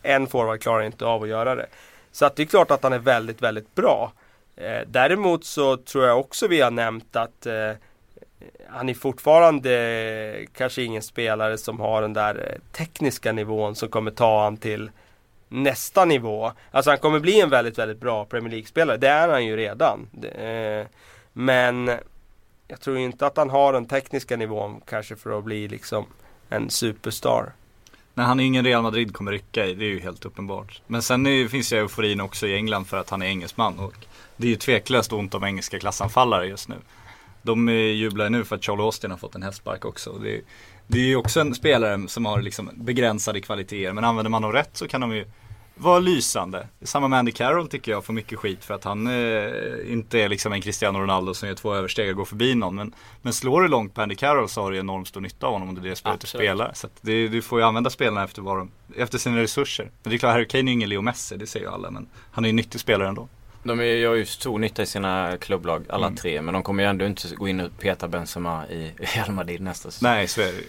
[0.04, 1.66] en forward klarar inte av att göra det.
[2.12, 4.12] Så att det är klart att han är väldigt, väldigt bra.
[4.56, 7.72] Eh, däremot så tror jag också vi har nämnt att eh,
[8.70, 14.12] han är fortfarande kanske ingen spelare som har den där eh, tekniska nivån som kommer
[14.12, 14.92] ta han till
[15.48, 16.52] nästa nivå.
[16.72, 18.98] Alltså han kommer bli en väldigt, väldigt bra Premier League-spelare.
[18.98, 20.08] Det är han ju redan.
[20.36, 20.88] Eh,
[21.34, 21.92] men
[22.68, 26.06] jag tror inte att han har den tekniska nivån kanske för att bli liksom
[26.50, 27.54] en superstar.
[28.14, 30.82] Nej han är ju ingen Real Madrid kommer rycka i, det är ju helt uppenbart.
[30.88, 33.94] Men sen är, finns ju euforin också i England för att han är engelsman och
[34.38, 36.76] det är ju tveklöst ont om engelska klassanfallare just nu.
[37.46, 40.12] De jublar nu för att Charlie Austin har fått en hästspark också.
[40.12, 40.42] Det,
[40.88, 44.52] det är ju också en spelare som har liksom begränsade kvaliteter men använder man dem
[44.52, 45.26] rätt så kan de ju
[45.76, 46.68] vara lysande.
[46.82, 50.30] Samma med Andy Carroll tycker jag får mycket skit för att han eh, inte är
[50.30, 52.76] liksom en Cristiano Ronaldo som gör två översteg och går förbi någon.
[52.76, 55.54] Men, men slår du långt på Andy Carroll så har du enormt stor nytta av
[55.54, 56.72] honom om det är det spelet du spelar.
[56.74, 59.92] Så det, du får ju använda spelarna efter, vad de, efter sina resurser.
[60.04, 61.92] Men det är klart, Harry Kane är ju ingen Leo Messi, det säger ju alla.
[61.92, 63.28] Men han är ju en nyttig spelare ändå.
[63.68, 66.18] De gör ju stor nytta i sina klubblag alla Mm.
[66.18, 66.42] tre.
[66.42, 69.92] Men de kommer ju ändå inte gå in och peta Benzema i Real Madrid nästa
[69.92, 70.10] säsong.
[70.10, 70.68] Nej, så är det ju.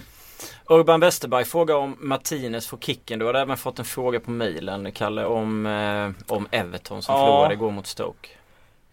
[0.68, 3.18] Urban Westerberg frågar om Martinez får kicken.
[3.18, 7.20] Du har även fått en fråga på mejlen Kalle om, eh, om Everton som Ja.
[7.26, 8.28] förlorade igår mot Stoke.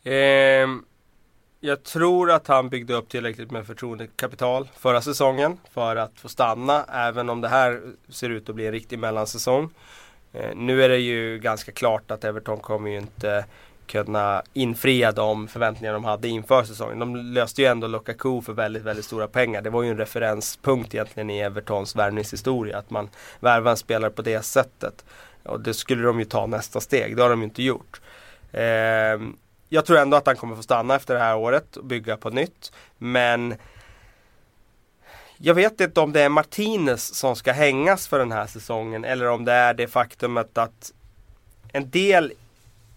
[0.04, 0.86] Ehm,
[1.60, 6.86] jag tror att han byggde upp tillräckligt med förtroendekapital förra säsongen för att få stanna
[6.93, 9.70] även om det här ser ut att bli en riktig mellansäsong.
[10.34, 13.45] Eh, nu är det ju ganska klart att Everton kommer ju inte
[13.88, 17.00] kunna infria de förväntningar de hade inför säsongen.
[17.00, 19.62] De löste ju ändå Lukaku för väldigt, väldigt stora pengar.
[19.62, 22.78] Det var ju en referenspunkt egentligen i Evertons värvningshistoria.
[22.78, 23.10] Att man
[23.40, 25.06] värvar en spelare på det sättet.
[25.44, 27.16] Och det skulle de ju ta nästa steg.
[27.16, 28.02] Det har de ju inte gjort.
[28.52, 28.64] Eh,
[29.70, 32.30] jag tror ändå att han kommer få stanna efter det här året och bygga på
[32.30, 32.72] nytt.
[32.98, 33.56] Men
[35.38, 39.30] jag vet inte om det är Martinez som ska hängas för den här säsongen eller
[39.30, 40.94] om det är det faktumet att
[41.72, 42.34] en del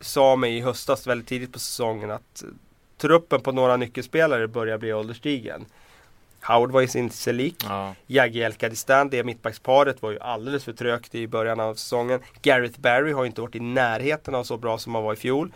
[0.01, 2.45] sa mig i höstas väldigt tidigt på säsongen att
[2.99, 5.67] truppen på några nyckelspelare börjar bli ålderstigen.
[6.41, 7.65] Howard var ju sin sig lik.
[7.65, 7.95] Ja.
[8.07, 12.21] Jagielka Distan, det mittbacksparet var ju alldeles för trögt i början av säsongen.
[12.43, 15.17] Gareth Barry har ju inte varit i närheten av så bra som han var i
[15.17, 15.53] fjol.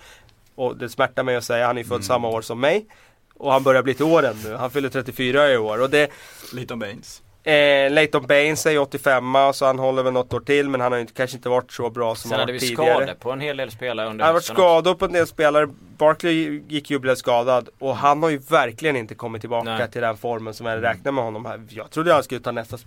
[0.54, 2.86] Och det smärtar mig att säga, han är ju född samma år som mig.
[3.34, 5.80] Och han börjar bli till åren nu, han fyller 34 i år.
[5.80, 6.10] Och det,
[6.52, 7.22] Liton Baines.
[7.44, 9.24] Eh, Leighton Baines är ju 85
[9.54, 11.72] så han håller väl något år till men han har ju inte, kanske inte varit
[11.72, 12.94] så bra som Sen han hade varit vi tidigare.
[12.94, 15.68] skador på en hel del spelare under Han har varit skadad på en del spelare.
[15.98, 19.90] Barkley gick ju och blev skadad och han har ju verkligen inte kommit tillbaka Nej.
[19.90, 21.46] till den formen som jag räknade med honom.
[21.46, 21.62] här.
[21.68, 22.78] Jag trodde han skulle ta nästa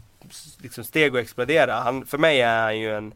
[0.61, 1.73] liksom, steg och explodera.
[1.73, 3.13] Han, för mig är han ju en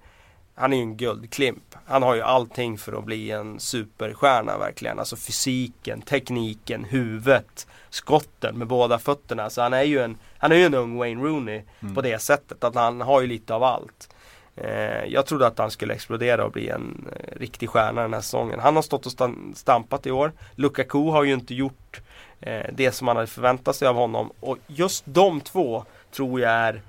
[0.59, 1.75] han är ju en guldklimp.
[1.85, 4.99] Han har ju allting för att bli en superstjärna verkligen.
[4.99, 9.49] Alltså fysiken, tekniken, huvudet, skotten med båda fötterna.
[9.49, 11.61] Så han är ju en, han är ju en ung Wayne Rooney
[11.95, 12.63] på det sättet.
[12.63, 14.09] Att han har ju lite av allt.
[14.55, 18.21] Eh, jag trodde att han skulle explodera och bli en eh, riktig stjärna den här
[18.21, 18.59] säsongen.
[18.59, 20.31] Han har stått och stampat i år.
[20.55, 22.01] Lukaku har ju inte gjort
[22.39, 24.31] eh, det som man hade förväntat sig av honom.
[24.39, 26.81] Och just de två tror jag är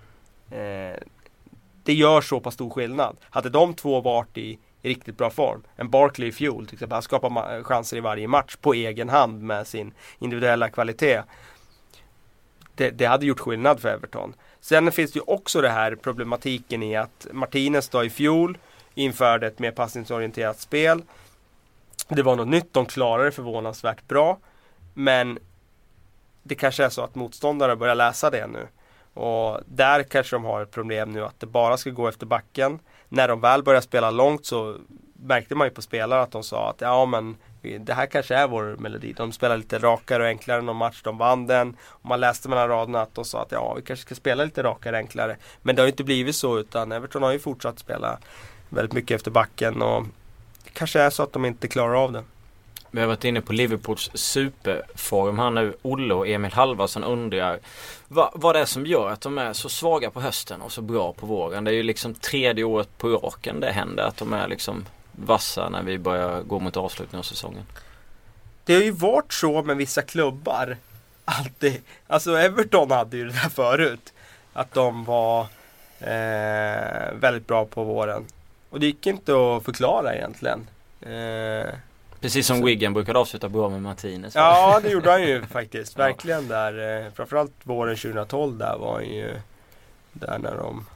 [0.51, 0.97] eh,
[1.89, 3.17] det gör så pass stor skillnad.
[3.31, 6.95] Hade de två varit i, i riktigt bra form, en Barkley i fjol till exempel,
[6.95, 11.23] han skapar chanser i varje match på egen hand med sin individuella kvalitet.
[12.75, 14.35] Det, det hade gjort skillnad för Everton.
[14.61, 18.59] Sen finns det ju också det här problematiken i att Martinez då i fjol
[18.95, 21.03] införde ett mer passningsorienterat spel.
[22.09, 24.39] Det var något nytt, de klarade det förvånansvärt bra.
[24.95, 25.39] Men
[26.43, 28.69] det kanske är så att motståndare börjar läsa det nu.
[29.19, 32.79] Och där kanske de har ett problem nu att det bara ska gå efter backen.
[33.09, 34.77] När de väl börjar spela långt så
[35.13, 37.37] märkte man ju på spelare att de sa att ja men
[37.81, 39.13] det här kanske är vår melodi.
[39.13, 41.77] De spelar lite rakare och enklare någon match, de vann den.
[41.81, 44.63] Och man läste mellan raderna att de sa att ja vi kanske ska spela lite
[44.63, 45.37] rakare och enklare.
[45.63, 48.19] Men det har ju inte blivit så utan Everton har ju fortsatt spela
[48.69, 50.03] väldigt mycket efter backen och
[50.65, 52.25] det kanske är så att de inte klarar av det.
[52.91, 55.77] Vi har varit inne på Liverpools superform här nu.
[55.83, 57.59] Olle och Emil Halvarsson undrar
[58.09, 60.83] vad, vad det är som gör att de är så svaga på hösten och så
[60.83, 61.65] bra på våren.
[61.65, 65.69] Det är ju liksom tredje året på raken det händer att de är liksom vassa
[65.69, 67.63] när vi börjar gå mot avslutningen av säsongen.
[68.65, 70.77] Det har ju varit så med vissa klubbar.
[71.25, 71.81] Alltid.
[72.07, 74.13] Alltså Everton hade ju det där förut.
[74.53, 75.41] Att de var
[76.01, 78.25] eh, väldigt bra på våren.
[78.71, 80.67] Och det gick inte att förklara egentligen.
[81.01, 81.75] Eh,
[82.21, 84.35] Precis som Wigan brukade avsluta bra med Martinez.
[84.35, 85.99] ja det gjorde han ju faktiskt.
[85.99, 87.05] Verkligen där.
[87.07, 89.35] Eh, framförallt våren 2012 där var han ju
[90.13, 90.87] där när de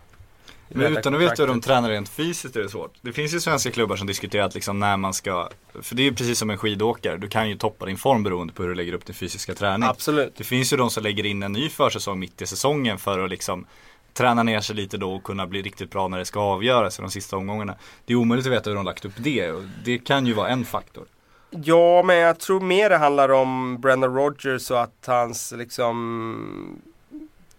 [0.68, 2.94] Men utan att veta hur de tränar rent fysiskt är det svårt.
[3.00, 5.48] Det finns ju svenska klubbar som diskuterat liksom när man ska,
[5.82, 8.52] för det är ju precis som en skidåkare, du kan ju toppa din form beroende
[8.52, 9.88] på hur du lägger upp din fysiska träning.
[9.88, 10.32] Absolut.
[10.36, 13.30] Det finns ju de som lägger in en ny försäsong mitt i säsongen för att
[13.30, 13.66] liksom
[14.12, 17.02] träna ner sig lite då och kunna bli riktigt bra när det ska avgöras i
[17.02, 17.74] de sista omgångarna.
[18.04, 20.48] Det är omöjligt att veta hur de lagt upp det och det kan ju vara
[20.48, 21.04] en faktor.
[21.50, 26.82] Ja, men jag tror mer det handlar om Brendan Rodgers och att hans liksom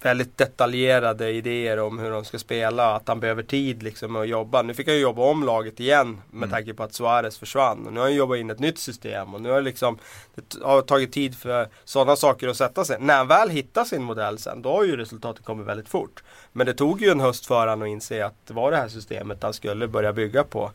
[0.04, 2.96] väldigt detaljerade idéer om hur de ska spela.
[2.96, 4.62] Att han behöver tid liksom att jobba.
[4.62, 6.50] Nu fick han ju jobba om laget igen med Mm.
[6.50, 7.88] tanke på att Suarez försvann.
[7.88, 9.98] Och nu har han jobbat in ett nytt system och nu har liksom
[10.36, 12.98] det har tagit tid för sådana saker att sätta sig.
[13.00, 16.24] När han väl hittar sin modell sen, då har ju resultatet kommit väldigt fort.
[16.52, 18.88] Men det tog ju en höst för han att inse att det var det här
[18.88, 20.72] systemet han skulle börja bygga på.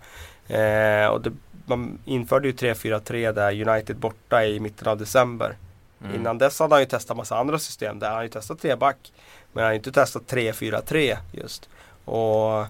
[0.49, 1.33] Eh, och det,
[1.66, 5.57] man införde ju 3-4-3 där United borta i mitten av december.
[6.03, 6.14] Mm.
[6.14, 7.99] Innan dess hade han ju testat massa andra system.
[7.99, 9.12] Där han har ju testat treback.
[9.53, 11.68] Men han har ju inte testat 3-4-3 just.
[12.05, 12.66] Och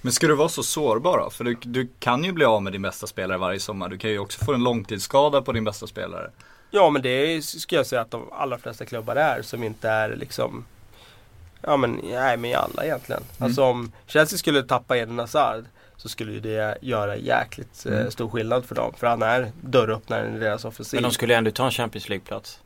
[0.00, 1.30] Men ska du vara så sårbar då?
[1.30, 3.88] För du, du kan ju bli av med din bästa spelare varje sommar.
[3.88, 6.30] Du kan ju också få en långtidsskada på din bästa spelare.
[6.70, 9.88] ja men det är- skulle jag säga att de allra flesta klubbar är som inte
[9.88, 10.64] är liksom
[11.62, 13.22] Ja men, nej men i alla egentligen.
[13.38, 15.64] Alltså om Chelsea skulle tappa Eden Hazard
[15.96, 18.10] så skulle ju det göra jäkligt eh, Mm.
[18.10, 18.92] stor skillnad för dem.
[18.96, 20.96] För han är dörröppnaren i deras offensiv.
[20.98, 22.60] Men de skulle ändå ta en Champions League-plats.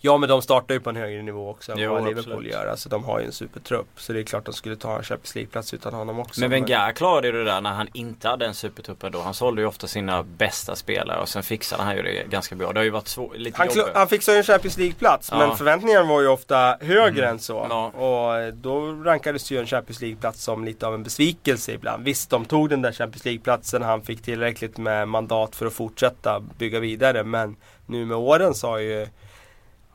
[0.00, 2.52] Ja men de startar ju på en högre nivå också än vad Liverpool absolut.
[2.52, 2.66] gör.
[2.66, 3.86] Alltså de har ju en supertrupp.
[3.96, 6.40] Så det är klart de skulle ta en Champions League-plats utan honom också.
[6.40, 9.20] Men Wenger klarade ju det där när han inte hade en supertrupp då.
[9.20, 12.72] Han sålde ju ofta sina bästa spelare och sen fixade han ju det ganska bra.
[12.72, 13.94] Det har ju varit svår, lite Han, jobbigt.
[13.94, 15.38] han fixade ju en Champions League-plats Ja.
[15.38, 17.30] men förväntningarna var ju ofta högre Mm.
[17.30, 17.66] än så.
[17.70, 17.86] Ja.
[17.86, 22.04] Och eh, då rankades ju en Champions League-plats som lite av en besvikelse ibland.
[22.04, 23.82] Visst, de tog den där Champions League-platsen.
[23.82, 27.24] Han fick tillräckligt med mandat för att fortsätta bygga vidare.
[27.24, 27.56] Men
[27.86, 29.06] nu med åren så har, ju,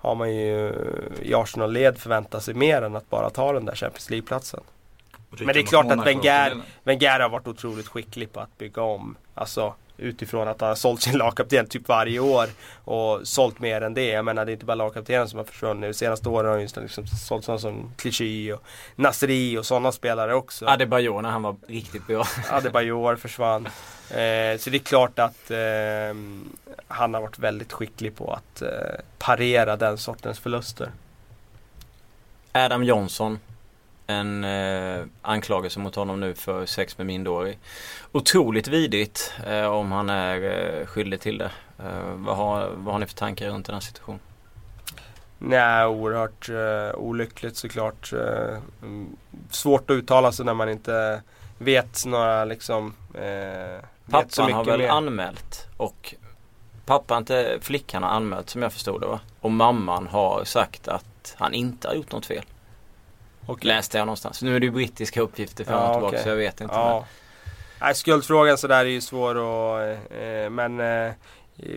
[0.04, 0.74] har man ju
[1.22, 4.60] i Arsenal-led förväntat sig mer än att bara ta den där Champions League-platsen.
[5.30, 9.16] Men det är klart att Wenger, Wenger har varit otroligt skicklig på att bygga om.
[9.34, 12.50] Alltså utifrån att han har sålt sin lagkapten typ varje år
[12.84, 14.08] och sålt mer än det.
[14.08, 15.90] Jag menar det är inte bara lagkaptenen som har försvunnit.
[15.90, 18.64] De senaste åren har han ju liksom sålt sådana som Clichy och
[18.96, 20.66] Nasri och sådana spelare också.
[20.66, 22.26] Adebayor när han var riktigt bra.
[22.50, 23.66] Adebayor försvann.
[24.10, 25.58] Eh, så det är klart att eh,
[26.88, 28.70] han har varit väldigt skicklig på att eh,
[29.18, 30.92] parera den sortens förluster.
[32.52, 33.40] Adam Johnson.
[34.08, 37.60] En eh, anklagelse mot honom nu för sex med minderårig.
[38.12, 41.52] Otroligt vidrigt eh, om han är eh, skyldig till det.
[41.80, 44.20] Eh, vad, har, vad har ni för tankar runt den här situationen?
[45.40, 48.14] Nej, oerhört uh, olyckligt såklart.
[48.14, 49.18] Uh, mm,
[49.50, 51.22] svårt att uttala sig när man inte
[51.58, 52.94] vet några liksom
[54.04, 54.88] så Pappan har väl mer.
[54.88, 56.16] anmält och
[56.86, 59.20] pappa, inte flickan har anmält som jag förstod det va?
[59.40, 62.44] Och mamman har sagt att han inte har gjort något fel.
[63.48, 63.68] Okej.
[63.68, 64.42] Läste jag någonstans.
[64.42, 66.24] Nu är det ju brittiska uppgifter fram och Ja, tillbaka okej.
[66.24, 66.74] så jag vet inte.
[66.76, 67.06] Men Ja.
[67.82, 71.12] Nej, skuldfrågan sådär är ju svår att, eh, men eh,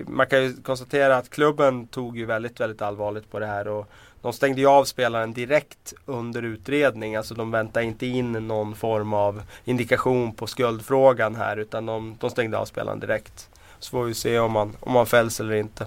[0.07, 3.89] man kan ju konstatera att klubben tog ju väldigt, väldigt allvarligt på det här och
[4.23, 7.17] de stängde ju av spelaren direkt under utredning.
[7.17, 12.31] Alltså de väntade inte in någon form av indikation på skuldfrågan här utan de, de
[12.31, 13.49] stängde av spelaren direkt.
[13.79, 15.87] Så får vi se om man, om man fälls eller inte.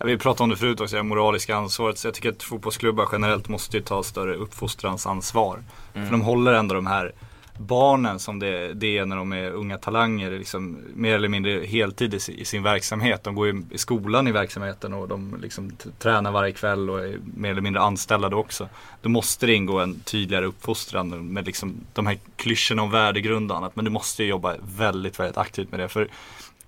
[0.00, 1.98] Ja, vi pratade om det förut också, det moraliska ansvaret.
[1.98, 5.62] Så jag tycker att fotbollsklubbar generellt måste ju ta större uppfostransansvar.
[5.94, 6.06] Mm.
[6.06, 7.12] För de håller ändå de här
[7.58, 12.14] barnen som det, det är när de är unga talanger, liksom, mer eller mindre heltid
[12.14, 13.24] i, i sin verksamhet.
[13.24, 17.18] De går ju i skolan i verksamheten och de liksom tränar varje kväll och är
[17.36, 18.68] mer eller mindre anställda då också.
[19.02, 23.56] Då måste det ingå en tydligare uppfostran med liksom de här klyschorna om värdegrund och
[23.56, 23.76] annat.
[23.76, 25.88] Men du måste ju jobba väldigt, väldigt aktivt med det.
[25.88, 26.08] För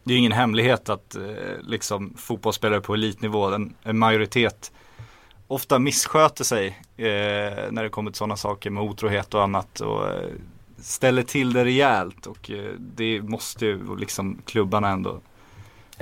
[0.04, 1.22] det är ingen hemlighet att eh,
[1.62, 4.72] liksom, fotbollsspelare på elitnivå, en, en majoritet
[5.52, 9.80] ofta missköter sig eh, när det kommer till sådana saker med otrohet och annat.
[9.80, 10.30] Och, eh,
[10.78, 15.20] ställer till det rejält och eh, det måste ju liksom klubbarna ändå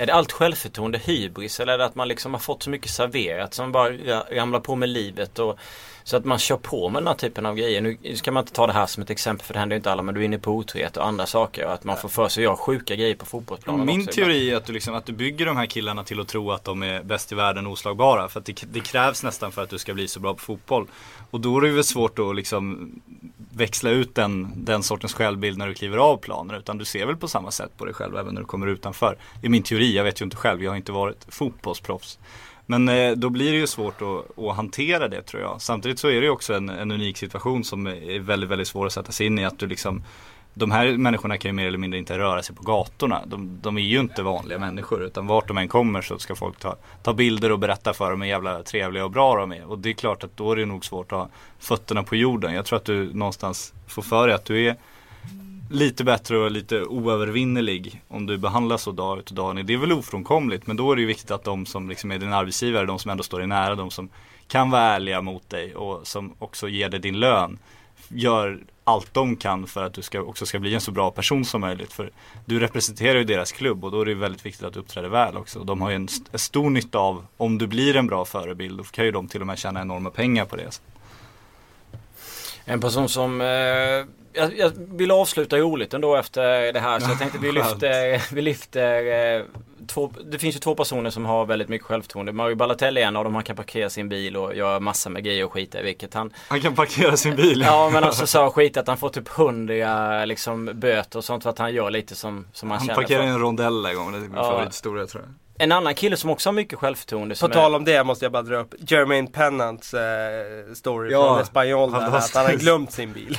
[0.01, 2.91] är det allt självförtroende hybris eller är det att man liksom har fått så mycket
[2.91, 5.59] serverat som bara ra- ramlar på med livet och
[6.03, 7.81] så att man kör på med den här typen av grejer.
[7.81, 9.91] Nu ska man inte ta det här som ett exempel för det händer ju inte
[9.91, 12.29] alla men du är inne på otrohet och andra saker och att man får för
[12.29, 15.05] sig att göra sjuka grejer på fotbollsplanen Min också teori är att du, liksom, att
[15.05, 17.73] du bygger de här killarna till att tro att de är bäst i världen och
[17.73, 18.29] oslagbara.
[18.29, 20.87] För att det, det krävs nästan för att du ska bli så bra på fotboll.
[21.31, 22.91] Och då är det väl svårt att liksom
[23.53, 26.55] växla ut den, den sortens självbild när du kliver av planen.
[26.55, 29.17] Utan du ser väl på samma sätt på dig själv även när du kommer utanför.
[29.41, 32.19] I min teori, jag vet ju inte själv, jag har inte varit fotbollsproffs.
[32.65, 35.61] Men eh, då blir det ju svårt att, att hantera det tror jag.
[35.61, 38.85] Samtidigt så är det ju också en, en unik situation som är väldigt, väldigt svår
[38.85, 39.45] att sätta sig in i.
[39.45, 40.03] Att du liksom
[40.53, 43.21] de här människorna kan ju mer eller mindre inte röra sig på gatorna.
[43.25, 46.59] De, de är ju inte vanliga människor utan vart de än kommer så ska folk
[46.59, 49.65] ta, ta bilder och berätta för dem hur jävla trevliga och bra de är.
[49.71, 51.29] Och det är klart att då är det nog svårt att ha
[51.59, 52.53] fötterna på jorden.
[52.53, 54.75] Jag tror att du någonstans får för dig att du är
[55.69, 59.65] lite bättre och lite oövervinnerlig om du behandlas så dag ut och dag in.
[59.65, 62.19] Det är väl ofrånkomligt men då är det ju viktigt att de som liksom är
[62.19, 64.09] din arbetsgivare, de som ändå står dig nära, de som
[64.47, 67.59] kan vara ärliga mot dig och som också ger dig din lön
[68.07, 68.59] gör
[68.91, 71.61] allt de kan för att du ska, också ska bli en så bra person som
[71.61, 71.93] möjligt.
[71.93, 72.11] För
[72.45, 75.37] du representerar ju deras klubb och då är det väldigt viktigt att du uppträder väl
[75.37, 75.63] också.
[75.63, 78.83] De har ju en, en stor nytta av, om du blir en bra förebild, då
[78.83, 80.81] kan ju de till och med tjäna enorma pengar på det.
[82.65, 83.47] En person som eh,
[84.33, 88.41] jag, jag vill avsluta roligt ändå efter det här så jag tänkte vi lyfter, vi
[88.41, 89.43] lyfter eh,
[89.87, 92.31] två, det finns ju två personer som har väldigt mycket självförtroende.
[92.31, 95.23] Mario Balotelli är en av dem, han kan parkera sin bil och göra massa med
[95.23, 97.61] grejer och skita i vilket han Han kan parkera sin bil.
[97.67, 101.49] Ja men alltså så skit att han får typ hundra liksom böter och sånt för
[101.49, 104.11] att han gör lite som, som han, Han känner parkerar i en rondell en gång,
[104.11, 104.43] det är min Ja.
[104.43, 105.33] favorithistoria tror jag.
[105.61, 108.31] En annan kille som också har mycket självförtroende På tal är, om det måste jag
[108.31, 112.91] bara dra upp Jermaine Pennants eh, story Ja, från Espanyol där, att han har glömt
[112.91, 113.37] sin bil.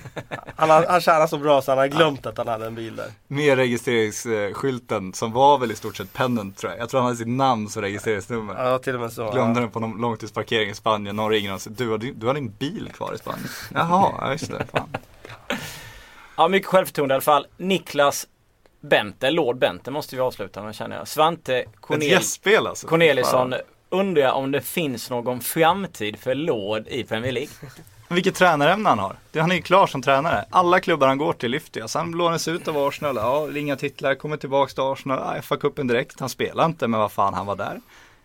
[0.56, 2.96] han, har, han tjänar så bra så han har glömt att han hade en bil
[2.96, 3.06] där.
[3.28, 6.80] Med registreringsskylten som var väl i stort sett pennant tror jag.
[6.80, 8.64] Jag tror han hade sitt namn som registreringsnummer.
[8.64, 9.30] Ja, till och med så.
[9.30, 9.62] Glömde ja.
[9.62, 11.16] den på någon långtidsparkering i Spanien.
[11.16, 13.48] Någon ringer och säger du har, din- du har din bil kvar i Spanien.
[13.74, 14.66] Jaha, ja just det.
[14.72, 14.88] Fan.
[16.36, 17.46] ja mycket självförtroende i alla fall.
[17.56, 18.26] Niklas
[18.82, 21.08] Bente, Lord Bente måste vi avsluta med känner jag.
[21.08, 22.86] Svante Cornel, alltså.
[22.86, 23.54] Cornelisson
[23.88, 27.50] undrar om det finns någon framtid för Lord i Premier League.
[28.08, 29.16] Vilket tränarämne han har.
[29.32, 30.44] Det- Han är ju klar som tränare.
[30.50, 31.90] Alla klubbar han går till lyfter jag.
[31.90, 33.16] Sen lånas ut av Arsenal.
[33.16, 34.14] Ja, inga titlar.
[34.14, 35.18] Kommer tillbaks till Arsenal.
[35.18, 36.20] Ja, FA-cupen direkt.
[36.20, 37.80] Han spelar inte, men vad fan, han var där.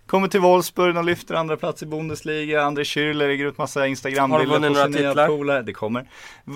[0.08, 2.62] Kommer till Wolfsburg, och lyfter andra plats i Bundesliga.
[2.62, 5.62] André Schürrle lägger ut massa Instagram-bilder på sin nya polare.
[5.62, 6.06] Det kommer.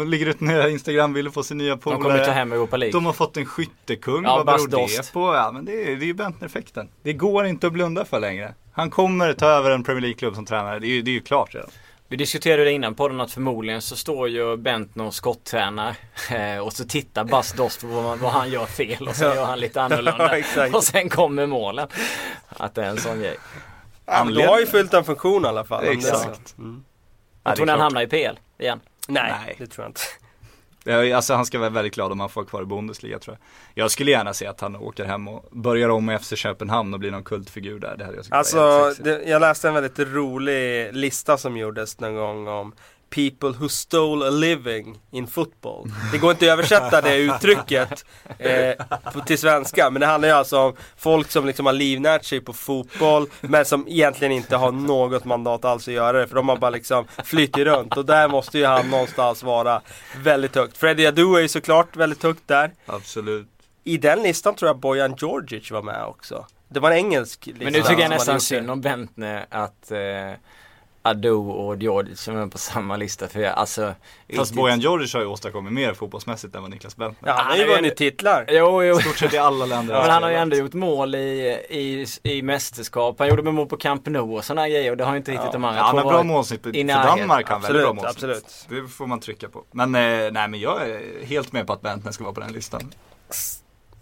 [0.06, 2.32] Lägger ut nya Instagram-bilder på sin nya De kommer ta polare.
[2.32, 2.92] hem Europa League.
[2.92, 5.36] De har fått en skyttekung, Ja, vad beror det på?
[5.36, 6.90] Ja men det är, det är ju Bentner-effekten.
[7.04, 8.54] Det går inte att blunda för längre.
[8.74, 11.22] Han kommer ta över en Premier League-klubb som tränare, det är ju, det är ju
[11.22, 11.70] klart redan.
[12.12, 15.96] Vi diskuterade det innan podden att förmodligen så står ju Bentner och skottränar
[16.32, 17.88] eh, och så tittar Bas Dost på
[18.22, 20.44] vad, han gör fel och så gör han lite annorlunda.
[20.74, 21.88] Och sen kommer målen.
[22.50, 23.38] Att det är en sån grej.
[24.06, 25.84] Då har ju fyllt en funktion i alla fall.
[25.84, 26.58] Exakt.
[26.58, 26.84] Mm.
[27.44, 28.80] Jag tror ni han hamnar i PL igen.
[29.08, 29.56] Nej, Nej.
[29.58, 30.02] det tror jag inte.
[30.84, 33.84] Ja, Alltså han ska vara väldigt glad om han får kvar i Bundesliga tror jag.
[33.84, 37.00] Jag skulle gärna se att han åker hem och börjar om med FC Köpenhamn och
[37.00, 37.96] blir någon kultfigur där.
[37.98, 42.48] Det hade jag Alltså, det, jag läste en väldigt rolig lista som gjordes någon gång
[42.48, 42.74] om
[43.16, 45.88] People who stole a living in football.
[46.12, 48.06] Det går inte att översätta det uttrycket
[48.40, 52.42] eh, till svenska, men det handlar ju alltså om folk som liksom har livnärt sig
[52.42, 56.50] på fotboll, men som egentligen inte har något mandat alls att göra det, för de
[56.50, 57.98] har bara liksom flyttit runt.
[57.98, 59.82] Och där måste ju han någonstans vara
[60.24, 60.78] väldigt högt.
[60.78, 62.72] Freddie Adu är ju såklart väldigt högt där.
[62.86, 63.48] Absolut.
[63.84, 66.46] I den listan tror jag Bojan Djordjic var med också.
[66.70, 67.64] Det var en engelsk lista.
[67.64, 69.98] Men nu tycker jag nästan synd om Bentner att eh,
[71.04, 73.28] Ado och Djordjic som är på samma lista.
[73.28, 73.94] För jag, alltså,
[74.36, 77.58] Fast Bojan Djordjic har ju åstadkommit mer fotbollsmässigt än vad Niklas Bentner Ja, han har
[77.58, 78.46] ju vunnit titlar.
[78.50, 79.00] Jo, jo.
[79.00, 82.06] Stort sett i alla länder Ja, men han har ju ändå gjort mål i, i,
[82.24, 83.16] i mästerskap.
[83.20, 85.46] Han gjorde mål på Camp Nou och sådana grejer och det har ju inte riktigt
[85.46, 85.52] Ja.
[85.52, 86.64] de andra Ja, han har bra målsnitt.
[86.64, 86.88] För.
[86.88, 88.16] Danmark har han väldigt bra målsnitt.
[88.16, 88.66] absolut.
[88.70, 89.64] Det får man trycka på.
[89.72, 92.54] Men eh, nej men jag är helt med på att Bentner ska vara på den
[92.54, 92.92] listan.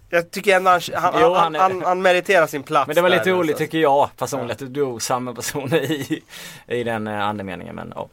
[0.10, 2.95] Jag tycker ändå han, han, Jo, han, han han, är- han, meriterar sin plats Men
[2.95, 3.64] det var lite roligt alltså.
[3.64, 6.24] tycker jag personligen att du drog samma personer i,
[6.68, 7.76] i den eh, andemeningen.
[7.76, 8.07] Men ja.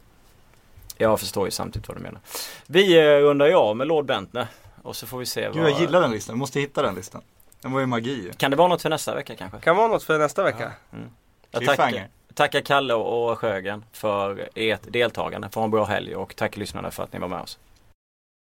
[0.97, 2.21] Jag förstår ju samtidigt vad du menar.
[2.67, 4.47] Vi eh, rundar ju av med Lord Bentner.
[4.83, 7.21] Och så får vi se Gud jag gillar den listan, vi måste hitta den listan.
[7.61, 8.31] Den var ju magi.
[8.37, 9.59] Kan det vara något för nästa vecka kanske?
[9.59, 10.71] Kan vara något för nästa vecka.
[11.51, 12.07] Jag tackar, Cliffhanger.
[12.33, 15.49] tackar Kalle och Sjögren för ert deltagande.
[15.49, 17.57] Få en bra helg och tack lyssnarna för att ni var med oss.